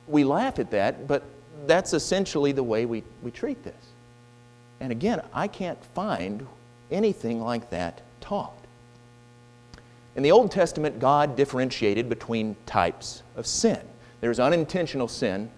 we 0.07 0.23
laugh 0.23 0.59
at 0.59 0.71
that, 0.71 1.07
but 1.07 1.23
that's 1.65 1.93
essentially 1.93 2.53
the 2.53 2.63
way 2.63 2.85
we, 2.85 3.03
we 3.21 3.31
treat 3.31 3.61
this. 3.63 3.75
And 4.79 4.91
again, 4.91 5.21
I 5.33 5.47
can't 5.47 5.83
find 5.93 6.47
anything 6.91 7.41
like 7.41 7.69
that 7.71 8.01
taught. 8.21 8.53
In 10.17 10.23
the 10.23 10.31
Old 10.31 10.49
Testament, 10.51 10.99
God 10.99 11.35
differentiated 11.35 12.09
between 12.09 12.55
types 12.65 13.21
of 13.35 13.45
sin. 13.45 13.79
There's 14.19 14.39
unintentional 14.39 15.07
sin, 15.07 15.51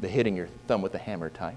the 0.00 0.08
hitting 0.08 0.36
your 0.36 0.48
thumb 0.68 0.82
with 0.82 0.94
a 0.94 0.98
hammer 0.98 1.30
type. 1.30 1.56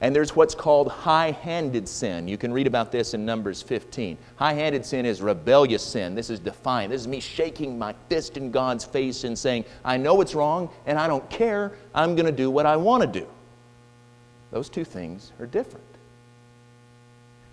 And 0.00 0.16
there's 0.16 0.34
what's 0.34 0.54
called 0.54 0.88
high 0.88 1.32
handed 1.32 1.86
sin. 1.88 2.26
You 2.26 2.38
can 2.38 2.54
read 2.54 2.66
about 2.66 2.90
this 2.90 3.12
in 3.12 3.26
Numbers 3.26 3.60
15. 3.60 4.16
High 4.36 4.54
handed 4.54 4.84
sin 4.86 5.04
is 5.04 5.20
rebellious 5.20 5.82
sin. 5.82 6.14
This 6.14 6.30
is 6.30 6.40
defiant. 6.40 6.90
This 6.90 7.02
is 7.02 7.08
me 7.08 7.20
shaking 7.20 7.78
my 7.78 7.94
fist 8.08 8.38
in 8.38 8.50
God's 8.50 8.86
face 8.86 9.24
and 9.24 9.38
saying, 9.38 9.66
I 9.84 9.98
know 9.98 10.22
it's 10.22 10.34
wrong 10.34 10.70
and 10.86 10.98
I 10.98 11.06
don't 11.06 11.28
care. 11.28 11.72
I'm 11.94 12.14
going 12.14 12.26
to 12.26 12.32
do 12.32 12.50
what 12.50 12.64
I 12.64 12.76
want 12.76 13.02
to 13.02 13.20
do. 13.20 13.26
Those 14.52 14.70
two 14.70 14.84
things 14.84 15.32
are 15.38 15.46
different. 15.46 15.85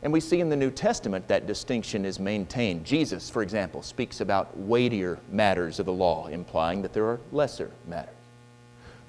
And 0.03 0.11
we 0.11 0.19
see 0.19 0.41
in 0.41 0.49
the 0.49 0.55
New 0.55 0.69
Testament 0.69 1.27
that 1.29 1.47
distinction 1.47 2.03
is 2.03 2.19
maintained. 2.19 2.85
Jesus, 2.85 3.29
for 3.29 3.41
example, 3.41 3.81
speaks 3.81 4.19
about 4.19 4.55
weightier 4.57 5.17
matters 5.31 5.79
of 5.79 5.85
the 5.85 5.93
law, 5.93 6.27
implying 6.27 6.81
that 6.81 6.91
there 6.91 7.05
are 7.05 7.21
lesser 7.31 7.71
matters. 7.87 8.13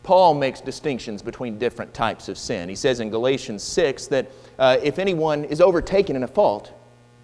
Paul 0.05 0.35
makes 0.35 0.61
distinctions 0.61 1.21
between 1.21 1.59
different 1.59 1.93
types 1.93 2.29
of 2.29 2.39
sin. 2.39 2.69
He 2.69 2.77
says 2.77 3.01
in 3.01 3.11
Galatians 3.11 3.63
6 3.65 4.07
that 4.09 4.31
uh, 4.59 4.77
if 4.83 5.01
anyone 5.01 5.45
is 5.45 5.61
overtaken 5.61 6.15
in 6.15 6.23
a 6.23 6.29
fault, 6.29 6.71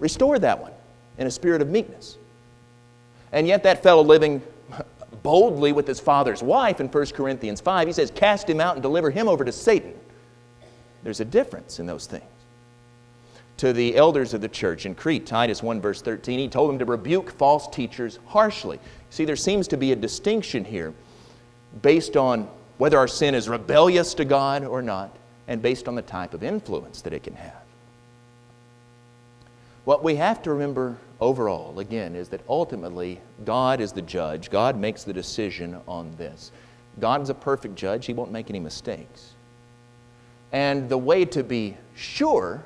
restore 0.01 0.39
that 0.41 0.59
one 0.59 0.73
in 1.18 1.29
a 1.29 1.31
spirit 1.31 1.62
of 1.62 1.68
meekness. 1.68 2.16
And 3.33 3.47
yet, 3.47 3.62
that 3.62 3.83
fellow 3.83 4.03
living 4.03 4.43
boldly 5.23 5.73
with 5.73 5.87
his 5.87 6.01
father's 6.01 6.43
wife 6.43 6.81
in 6.81 6.89
1 6.89 7.07
Corinthians 7.09 7.61
5, 7.61 7.87
he 7.87 7.93
says, 7.93 8.11
Cast 8.11 8.49
him 8.49 8.61
out 8.61 8.75
and 8.75 8.83
deliver 8.83 9.11
him 9.11 9.29
over 9.29 9.45
to 9.45 9.53
Satan. 9.53 9.95
There's 11.05 11.21
a 11.21 11.25
difference 11.25 11.79
in 11.79 11.87
those 11.87 12.07
things. 12.07 12.25
To 13.61 13.74
the 13.74 13.94
elders 13.94 14.32
of 14.32 14.40
the 14.40 14.48
church 14.48 14.86
in 14.86 14.94
Crete, 14.94 15.26
Titus 15.26 15.62
1, 15.62 15.82
verse 15.82 16.00
13, 16.00 16.38
he 16.38 16.48
told 16.48 16.70
them 16.70 16.78
to 16.78 16.86
rebuke 16.86 17.30
false 17.30 17.68
teachers 17.68 18.18
harshly. 18.24 18.80
See, 19.11 19.26
there 19.26 19.36
seems 19.36 19.68
to 19.68 19.76
be 19.76 19.92
a 19.92 19.96
distinction 19.96 20.64
here 20.64 20.94
based 21.82 22.16
on 22.16 22.48
whether 22.78 22.96
our 22.96 23.06
sin 23.06 23.34
is 23.34 23.50
rebellious 23.50 24.14
to 24.14 24.24
God 24.24 24.64
or 24.64 24.80
not, 24.80 25.14
and 25.46 25.61
based 25.61 25.88
on 25.88 25.94
the 25.94 26.00
type 26.00 26.32
of 26.32 26.42
influence 26.42 27.02
that 27.02 27.12
it 27.12 27.22
can 27.22 27.34
have. 27.34 27.62
What 29.84 30.02
we 30.02 30.14
have 30.14 30.40
to 30.44 30.52
remember 30.54 30.96
overall, 31.20 31.80
again, 31.80 32.16
is 32.16 32.30
that 32.30 32.40
ultimately 32.48 33.20
God 33.44 33.82
is 33.82 33.92
the 33.92 34.00
judge. 34.00 34.48
God 34.48 34.78
makes 34.78 35.04
the 35.04 35.12
decision 35.12 35.78
on 35.86 36.14
this. 36.16 36.50
God 36.98 37.20
is 37.20 37.28
a 37.28 37.34
perfect 37.34 37.74
judge, 37.74 38.06
He 38.06 38.14
won't 38.14 38.32
make 38.32 38.48
any 38.48 38.58
mistakes. 38.58 39.34
And 40.50 40.88
the 40.88 40.96
way 40.96 41.26
to 41.26 41.44
be 41.44 41.76
sure 41.94 42.64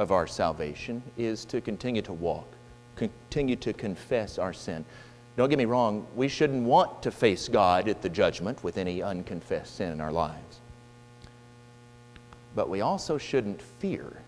of 0.00 0.10
our 0.10 0.26
salvation 0.26 1.02
is 1.18 1.44
to 1.44 1.60
continue 1.60 2.00
to 2.00 2.14
walk, 2.14 2.48
continue 2.96 3.54
to 3.56 3.74
confess 3.74 4.38
our 4.38 4.54
sin. 4.54 4.82
Don't 5.36 5.50
get 5.50 5.58
me 5.58 5.66
wrong, 5.66 6.06
we 6.16 6.26
shouldn't 6.26 6.64
want 6.64 7.02
to 7.02 7.10
face 7.10 7.48
God 7.48 7.86
at 7.86 8.00
the 8.00 8.08
judgment 8.08 8.64
with 8.64 8.78
any 8.78 9.02
unconfessed 9.02 9.76
sin 9.76 9.92
in 9.92 10.00
our 10.00 10.10
lives. 10.10 10.60
But 12.56 12.70
we 12.70 12.80
also 12.80 13.18
shouldn't 13.18 13.60
fear 13.60 14.22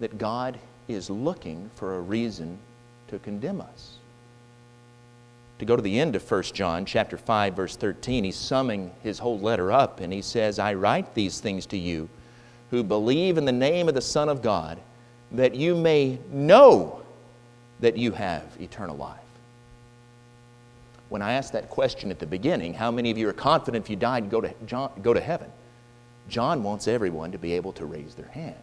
that 0.00 0.16
God 0.16 0.58
is 0.88 1.10
looking 1.10 1.70
for 1.74 1.96
a 1.96 2.00
reason 2.00 2.58
to 3.08 3.18
condemn 3.18 3.60
us. 3.60 3.98
To 5.58 5.66
go 5.66 5.76
to 5.76 5.82
the 5.82 6.00
end 6.00 6.16
of 6.16 6.30
1 6.30 6.42
John 6.54 6.86
chapter 6.86 7.18
5 7.18 7.54
verse 7.54 7.76
13, 7.76 8.24
he's 8.24 8.36
summing 8.36 8.92
his 9.02 9.18
whole 9.18 9.38
letter 9.38 9.70
up 9.70 10.00
and 10.00 10.10
he 10.10 10.22
says, 10.22 10.58
"I 10.58 10.72
write 10.72 11.14
these 11.14 11.38
things 11.38 11.66
to 11.66 11.78
you 11.78 12.08
who 12.70 12.82
believe 12.82 13.38
in 13.38 13.44
the 13.44 13.52
name 13.52 13.88
of 13.88 13.94
the 13.94 14.00
Son 14.00 14.28
of 14.28 14.42
God, 14.42 14.78
that 15.32 15.54
you 15.54 15.74
may 15.74 16.18
know 16.30 17.02
that 17.80 17.96
you 17.96 18.12
have 18.12 18.44
eternal 18.60 18.96
life." 18.96 19.20
When 21.08 21.22
I 21.22 21.34
asked 21.34 21.52
that 21.52 21.70
question 21.70 22.10
at 22.10 22.18
the 22.18 22.26
beginning, 22.26 22.74
how 22.74 22.90
many 22.90 23.10
of 23.10 23.18
you 23.18 23.28
are 23.28 23.32
confident 23.32 23.84
if 23.84 23.90
you 23.90 23.96
died 23.96 24.28
go 24.30 24.40
to, 24.40 24.52
John, 24.66 24.90
go 25.02 25.14
to 25.14 25.20
heaven? 25.20 25.52
John 26.28 26.62
wants 26.62 26.88
everyone 26.88 27.32
to 27.32 27.38
be 27.38 27.52
able 27.52 27.72
to 27.74 27.86
raise 27.86 28.14
their 28.14 28.28
hand. 28.28 28.56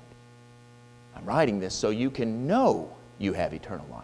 I'm 1.15 1.25
writing 1.25 1.59
this 1.59 1.73
so 1.73 1.89
you 1.89 2.09
can 2.11 2.47
know 2.47 2.89
you 3.17 3.33
have 3.33 3.53
eternal 3.53 3.85
life. 3.89 4.03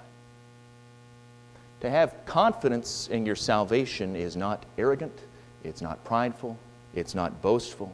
To 1.81 1.89
have 1.89 2.13
confidence 2.25 3.07
in 3.07 3.25
your 3.25 3.35
salvation 3.35 4.15
is 4.15 4.35
not 4.35 4.65
arrogant, 4.77 5.17
it's 5.63 5.81
not 5.81 6.03
prideful, 6.03 6.57
it's 6.93 7.15
not 7.15 7.41
boastful, 7.41 7.91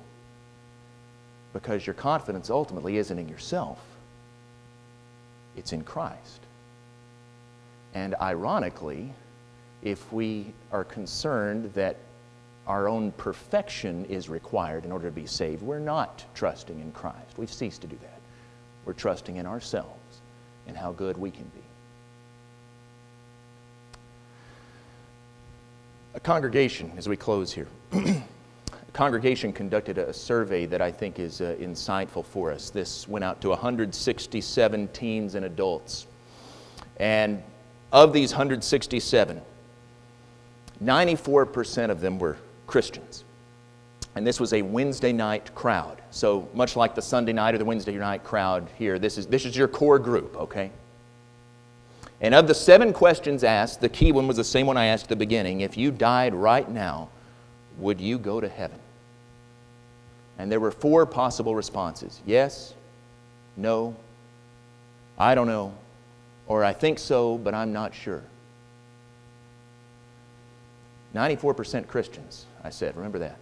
because 1.54 1.88
your 1.88 1.94
confidence 1.94 2.50
ultimately 2.50 2.98
isn't 2.98 3.18
in 3.18 3.30
yourself, 3.30 3.80
it's 5.58 5.74
in 5.74 5.84
Christ. 5.84 6.42
And 7.94 8.16
ironically, 8.22 9.14
if 9.82 10.12
we 10.12 10.54
are 10.72 10.84
concerned 10.84 11.74
that 11.74 11.98
our 12.68 12.88
own 12.88 13.12
perfection 13.14 14.06
is 14.06 14.28
required 14.28 14.86
in 14.86 14.92
order 14.92 15.08
to 15.08 15.16
be 15.16 15.26
saved, 15.26 15.62
we're 15.62 15.80
not 15.80 16.26
trusting 16.34 16.80
in 16.80 16.92
Christ. 16.92 17.38
We've 17.38 17.52
ceased 17.52 17.82
to 17.82 17.88
do 17.88 17.98
that. 18.02 18.20
We're 18.86 18.94
trusting 18.94 19.38
in 19.38 19.46
ourselves 19.46 20.22
and 20.68 20.76
how 20.76 20.92
good 20.92 21.18
we 21.18 21.32
can 21.32 21.44
be. 21.44 21.62
A 26.16 26.20
congregation, 26.20 26.92
as 26.98 27.08
we 27.08 27.18
close 27.18 27.52
here, 27.52 27.68
congregation 28.96 29.52
conducted 29.52 29.98
a 29.98 30.14
survey 30.14 30.66
that 30.66 30.82
I 30.82 30.90
think 30.90 31.20
is 31.20 31.42
uh, 31.42 31.58
insightful 31.60 32.26
for 32.26 32.50
us. 32.50 32.70
This 32.70 33.10
went 33.10 33.26
out 33.26 33.42
to 33.42 33.50
167 33.50 34.88
teens 34.88 35.36
and 35.36 35.46
adults. 35.46 36.08
And 36.98 37.44
of 37.92 38.14
these 38.14 38.32
167, 38.32 39.42
94% 40.82 41.90
of 41.90 42.00
them 42.00 42.18
were 42.18 42.38
Christians. 42.68 43.26
And 44.16 44.26
this 44.26 44.40
was 44.40 44.54
a 44.54 44.62
Wednesday 44.62 45.12
night 45.12 45.54
crowd. 45.54 46.02
So 46.10 46.48
much 46.54 46.78
like 46.78 46.96
the 46.96 47.02
Sunday 47.02 47.34
night 47.34 47.54
or 47.54 47.58
the 47.58 47.66
Wednesday 47.66 47.98
night 47.98 48.24
crowd 48.24 48.70
here, 48.78 48.98
this 48.98 49.18
is, 49.18 49.28
this 49.28 49.44
is 49.46 49.58
your 49.58 49.68
core 49.68 50.00
group, 50.00 50.38
okay? 50.38 50.72
And 52.22 52.34
of 52.34 52.48
the 52.48 52.56
seven 52.56 52.94
questions 52.94 53.44
asked, 53.44 53.82
the 53.82 53.90
key 53.90 54.14
one 54.14 54.26
was 54.26 54.38
the 54.38 54.44
same 54.46 54.66
one 54.68 54.78
I 54.78 54.86
asked 54.86 55.04
at 55.04 55.10
the 55.10 55.16
beginning. 55.18 55.62
If 55.62 55.76
you 55.76 55.92
died 55.92 56.34
right 56.34 56.70
now, 56.70 57.10
would 57.78 58.00
you 58.00 58.18
go 58.18 58.40
to 58.40 58.48
heaven? 58.48 58.80
And 60.38 60.52
there 60.52 60.60
were 60.60 60.72
four 60.72 61.06
possible 61.06 61.56
responses 61.56 62.22
yes, 62.26 62.74
no, 63.58 63.96
I 65.18 65.36
don't 65.36 65.48
know, 65.48 65.74
or 66.48 66.64
I 66.64 66.74
think 66.74 67.00
so, 67.00 67.38
but 67.38 67.54
I'm 67.54 67.72
not 67.72 67.94
sure. 67.94 68.24
94% 71.14 71.88
Christians, 71.88 72.46
I 72.64 72.70
said. 72.70 72.96
Remember 72.98 73.20
that. 73.20 73.38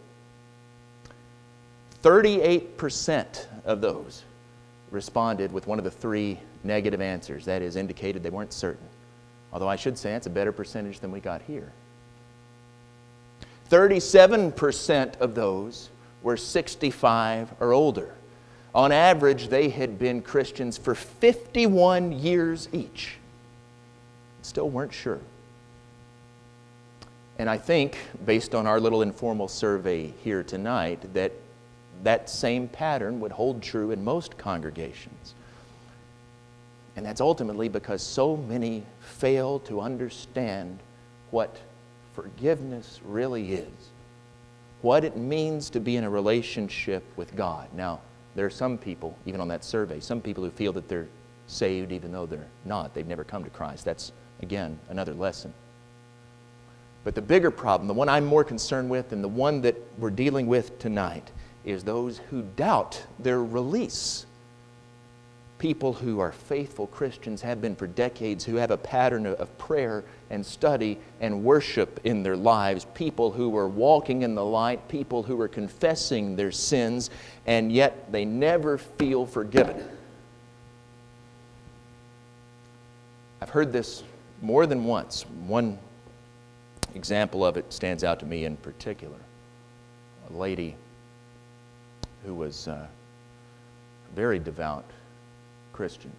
38% 2.04 3.46
of 3.66 3.82
those 3.82 4.24
responded 4.92 5.52
with 5.52 5.66
one 5.66 5.80
of 5.80 5.86
the 5.86 5.92
three 5.92 6.38
negative 6.64 7.02
answers. 7.02 7.46
That 7.46 7.62
is, 7.62 7.76
indicated 7.76 8.22
they 8.22 8.30
weren't 8.30 8.54
certain. 8.54 8.86
Although 9.52 9.68
I 9.68 9.76
should 9.76 9.98
say 9.98 10.12
that's 10.12 10.28
a 10.28 10.32
better 10.32 10.52
percentage 10.52 11.00
than 11.00 11.12
we 11.12 11.20
got 11.20 11.42
here. 11.42 11.72
37% 13.70 15.20
of 15.20 15.34
those 15.34 15.90
were 16.24 16.38
65 16.38 17.54
or 17.60 17.74
older. 17.74 18.16
On 18.74 18.92
average, 18.92 19.50
they 19.50 19.70
had 19.70 20.00
been 20.00 20.22
Christians 20.22 20.78
for 20.78 20.96
51 20.96 22.12
years 22.12 22.68
each. 22.72 23.18
Still 24.42 24.70
weren't 24.70 24.94
sure. 24.94 25.20
And 27.38 27.50
I 27.50 27.58
think, 27.58 27.98
based 28.26 28.56
on 28.56 28.66
our 28.66 28.80
little 28.80 29.02
informal 29.02 29.48
survey 29.48 30.14
here 30.24 30.44
tonight, 30.44 31.14
that 31.14 31.32
that 32.04 32.30
same 32.30 32.68
pattern 32.68 33.20
would 33.20 33.32
hold 33.32 33.62
true 33.62 33.92
in 33.92 34.04
most 34.04 34.38
congregations. 34.38 35.36
And 36.96 37.06
that's 37.06 37.22
ultimately 37.22 37.70
because 37.70 38.04
so 38.04 38.38
many 38.38 38.84
fail 39.00 39.60
to 39.60 39.82
understand 39.82 40.80
what 41.32 41.56
forgiveness 42.14 43.00
really 43.06 43.54
is, 43.54 43.72
what 44.84 45.04
it 45.04 45.18
means 45.18 45.70
to 45.72 45.80
be 45.80 45.96
in 45.96 46.04
a 46.04 46.10
relationship 46.10 47.04
with 47.16 47.36
God. 47.36 47.68
Now, 47.74 48.02
there 48.36 48.46
are 48.46 48.52
some 48.52 48.78
people, 48.78 49.18
even 49.26 49.42
on 49.42 49.48
that 49.48 49.64
survey, 49.64 50.00
some 50.00 50.22
people 50.22 50.44
who 50.44 50.52
feel 50.52 50.74
that 50.74 50.88
they're 50.88 51.08
saved 51.48 51.92
even 51.92 52.12
though 52.12 52.26
they're 52.26 52.48
not. 52.66 52.94
They've 52.94 53.08
never 53.08 53.24
come 53.24 53.44
to 53.46 53.50
Christ. 53.50 53.86
That's, 53.86 54.12
again, 54.42 54.78
another 54.90 55.14
lesson. 55.14 55.54
But 57.06 57.16
the 57.16 57.22
bigger 57.22 57.50
problem, 57.50 57.88
the 57.88 57.94
one 57.94 58.10
I'm 58.10 58.26
more 58.26 58.44
concerned 58.44 58.90
with, 58.90 59.14
and 59.14 59.24
the 59.24 59.30
one 59.30 59.62
that 59.62 59.76
we're 59.98 60.10
dealing 60.10 60.48
with 60.48 60.80
tonight, 60.80 61.32
is 61.64 61.84
those 61.84 62.18
who 62.30 62.42
doubt 62.42 63.06
their 63.20 63.42
release. 63.42 64.26
People 65.64 65.94
who 65.94 66.20
are 66.20 66.34
faithful 66.34 66.88
Christians 66.88 67.42
have 67.42 67.62
been 67.62 67.74
for 67.74 67.88
decades, 67.88 68.44
who 68.44 68.58
have 68.58 68.70
a 68.70 68.76
pattern 68.76 69.26
of 69.26 69.58
prayer 69.58 70.04
and 70.30 70.46
study 70.46 71.00
and 71.22 71.42
worship 71.42 72.02
in 72.04 72.22
their 72.22 72.36
lives. 72.36 72.86
People 72.94 73.32
who 73.32 73.56
are 73.56 73.70
walking 73.70 74.24
in 74.24 74.36
the 74.36 74.44
light, 74.44 74.86
people 74.90 75.24
who 75.24 75.40
are 75.40 75.48
confessing 75.48 76.36
their 76.36 76.52
sins, 76.52 77.12
and 77.46 77.72
yet 77.72 78.12
they 78.12 78.26
never 78.26 78.78
feel 78.78 79.26
forgiven. 79.26 79.88
I've 83.42 83.52
heard 83.52 83.72
this 83.72 84.04
more 84.42 84.66
than 84.66 84.84
once. 84.84 85.26
One 85.48 85.80
example 86.94 87.46
of 87.46 87.56
it 87.56 87.72
stands 87.72 88.04
out 88.04 88.20
to 88.20 88.26
me 88.26 88.44
in 88.44 88.58
particular. 88.58 89.16
A 90.30 90.34
lady 90.34 90.76
who 92.26 92.36
was 92.36 92.68
uh, 92.68 92.86
very 94.14 94.40
devout 94.40 94.84
Christian. 95.74 96.12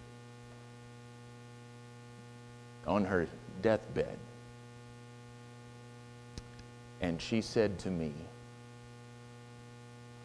On 2.85 3.03
her 3.05 3.27
deathbed, 3.61 4.17
and 7.01 7.19
she 7.19 7.41
said 7.41 7.79
to 7.79 7.89
me, 7.89 8.13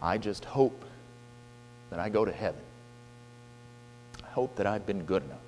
I 0.02 0.18
just 0.18 0.44
hope 0.44 0.84
that 1.88 1.98
I 1.98 2.10
go 2.10 2.24
to 2.24 2.32
heaven. 2.32 2.60
I 4.22 4.28
hope 4.28 4.56
that 4.56 4.66
I've 4.66 4.86
been 4.86 5.04
good 5.04 5.22
enough. 5.22 5.38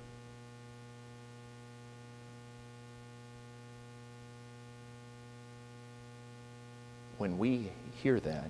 when 7.23 7.37
we 7.37 7.71
hear 8.01 8.19
that, 8.19 8.49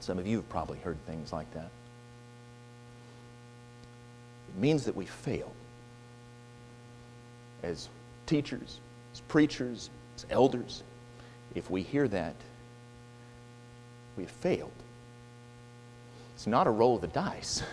some 0.00 0.18
of 0.18 0.26
you 0.26 0.36
have 0.36 0.48
probably 0.50 0.78
heard 0.80 0.98
things 1.06 1.32
like 1.32 1.50
that. 1.54 1.70
Means 4.56 4.84
that 4.84 4.96
we 4.96 5.04
fail 5.04 5.52
as 7.62 7.88
teachers, 8.24 8.80
as 9.12 9.20
preachers, 9.22 9.90
as 10.16 10.26
elders. 10.30 10.82
If 11.54 11.70
we 11.70 11.82
hear 11.82 12.08
that, 12.08 12.34
we 14.16 14.22
have 14.22 14.32
failed. 14.32 14.70
It's 16.34 16.46
not 16.46 16.66
a 16.66 16.70
roll 16.70 16.96
of 16.96 17.00
the 17.00 17.08
dice. 17.08 17.62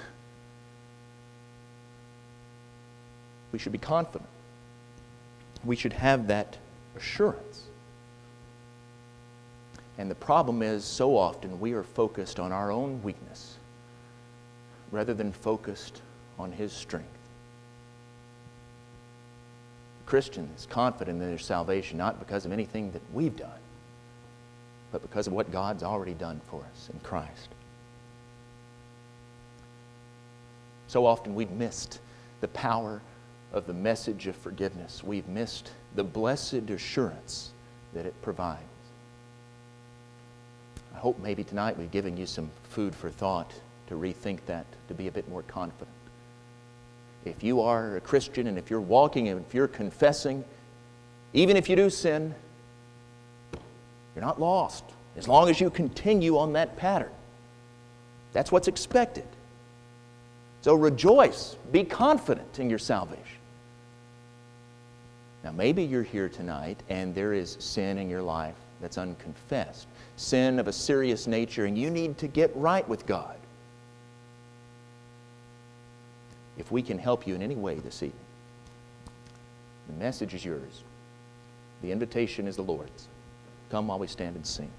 We 3.51 3.59
should 3.59 3.71
be 3.71 3.77
confident. 3.77 4.27
We 5.63 5.75
should 5.75 5.93
have 5.93 6.25
that 6.27 6.57
assurance. 6.97 7.61
And 9.99 10.09
the 10.09 10.15
problem 10.15 10.63
is, 10.63 10.84
so 10.84 11.15
often 11.15 11.59
we 11.59 11.73
are 11.73 11.84
focused 11.84 12.39
on 12.39 12.51
our 12.51 12.71
own 12.71 13.01
weakness 13.03 13.57
rather 14.91 15.13
than 15.13 15.31
focused 15.31 16.01
on 16.39 16.51
His 16.51 16.71
strength. 16.71 17.07
The 20.05 20.09
Christian 20.09 20.49
is 20.55 20.65
confident 20.65 21.21
in 21.21 21.27
their 21.27 21.38
salvation 21.38 21.97
not 21.97 22.19
because 22.19 22.45
of 22.45 22.51
anything 22.51 22.91
that 22.91 23.01
we've 23.13 23.36
done, 23.36 23.49
but 24.91 25.01
because 25.01 25.27
of 25.27 25.34
what 25.34 25.51
God's 25.51 25.84
already 25.84 26.13
done 26.13 26.41
for 26.49 26.61
us 26.71 26.89
in 26.91 26.99
Christ. 26.99 27.49
So 30.88 31.05
often 31.05 31.34
we've 31.34 31.51
missed 31.51 31.99
the 32.41 32.47
power 32.49 33.01
of 33.51 33.65
the 33.65 33.73
message 33.73 34.27
of 34.27 34.36
forgiveness. 34.36 35.03
We've 35.03 35.27
missed 35.27 35.71
the 35.95 36.03
blessed 36.03 36.69
assurance 36.69 37.51
that 37.93 38.05
it 38.05 38.19
provides. 38.21 38.61
I 40.93 40.99
hope 40.99 41.19
maybe 41.19 41.43
tonight 41.43 41.77
we've 41.77 41.91
given 41.91 42.17
you 42.17 42.25
some 42.25 42.49
food 42.69 42.93
for 42.93 43.09
thought 43.09 43.51
to 43.88 43.95
rethink 43.95 44.45
that, 44.45 44.65
to 44.88 44.93
be 44.93 45.07
a 45.07 45.11
bit 45.11 45.27
more 45.29 45.43
confident. 45.43 45.95
If 47.26 47.43
you 47.43 47.61
are 47.61 47.97
a 47.97 48.01
Christian 48.01 48.47
and 48.47 48.57
if 48.57 48.69
you're 48.69 48.82
walking 48.82 49.30
and 49.30 49.45
if 49.45 49.53
you're 49.53 49.67
confessing, 49.67 50.43
even 51.34 51.57
if 51.57 51.69
you 51.69 51.76
do 51.76 51.89
sin, 51.89 52.36
you're 54.15 54.26
not 54.26 54.39
lost 54.39 54.84
as 55.17 55.28
long 55.28 55.49
as 55.49 55.59
you 55.61 55.69
continue 55.69 56.38
on 56.38 56.53
that 56.53 56.76
pattern. 56.78 57.11
That's 58.34 58.51
what's 58.51 58.67
expected. 58.67 59.26
So 60.61 60.76
rejoice, 60.76 61.55
be 61.71 61.84
confident 61.84 62.59
in 62.59 62.69
your 62.69 62.80
salvation. 62.80 63.21
Now, 65.43 65.51
maybe 65.51 65.84
you're 65.84 66.03
here 66.03 66.30
tonight 66.30 66.82
and 66.89 67.13
there 67.13 67.34
is 67.34 67.57
sin 67.59 67.97
in 67.97 68.09
your 68.09 68.21
life 68.21 68.55
that's 68.82 68.97
unconfessed, 68.97 69.88
sin 70.15 70.59
of 70.59 70.67
a 70.67 70.74
serious 70.74 71.28
nature, 71.28 71.65
and 71.65 71.78
you 71.78 71.89
need 71.89 72.17
to 72.19 72.28
get 72.28 72.55
right 72.55 72.88
with 72.88 73.05
God. 73.05 73.36
If 76.57 76.71
we 76.71 76.81
can 76.81 76.99
help 76.99 77.25
you 77.25 77.35
in 77.35 77.41
any 77.41 77.55
way 77.55 77.75
this 77.75 78.03
evening, 78.03 78.19
the 79.87 79.93
message 79.93 80.33
is 80.33 80.45
yours. 80.45 80.83
The 81.81 81.91
invitation 81.91 82.47
is 82.47 82.55
the 82.55 82.61
Lord's. 82.61 83.07
Come 83.69 83.87
while 83.87 83.99
we 83.99 84.07
stand 84.07 84.35
and 84.35 84.45
sing. 84.45 84.71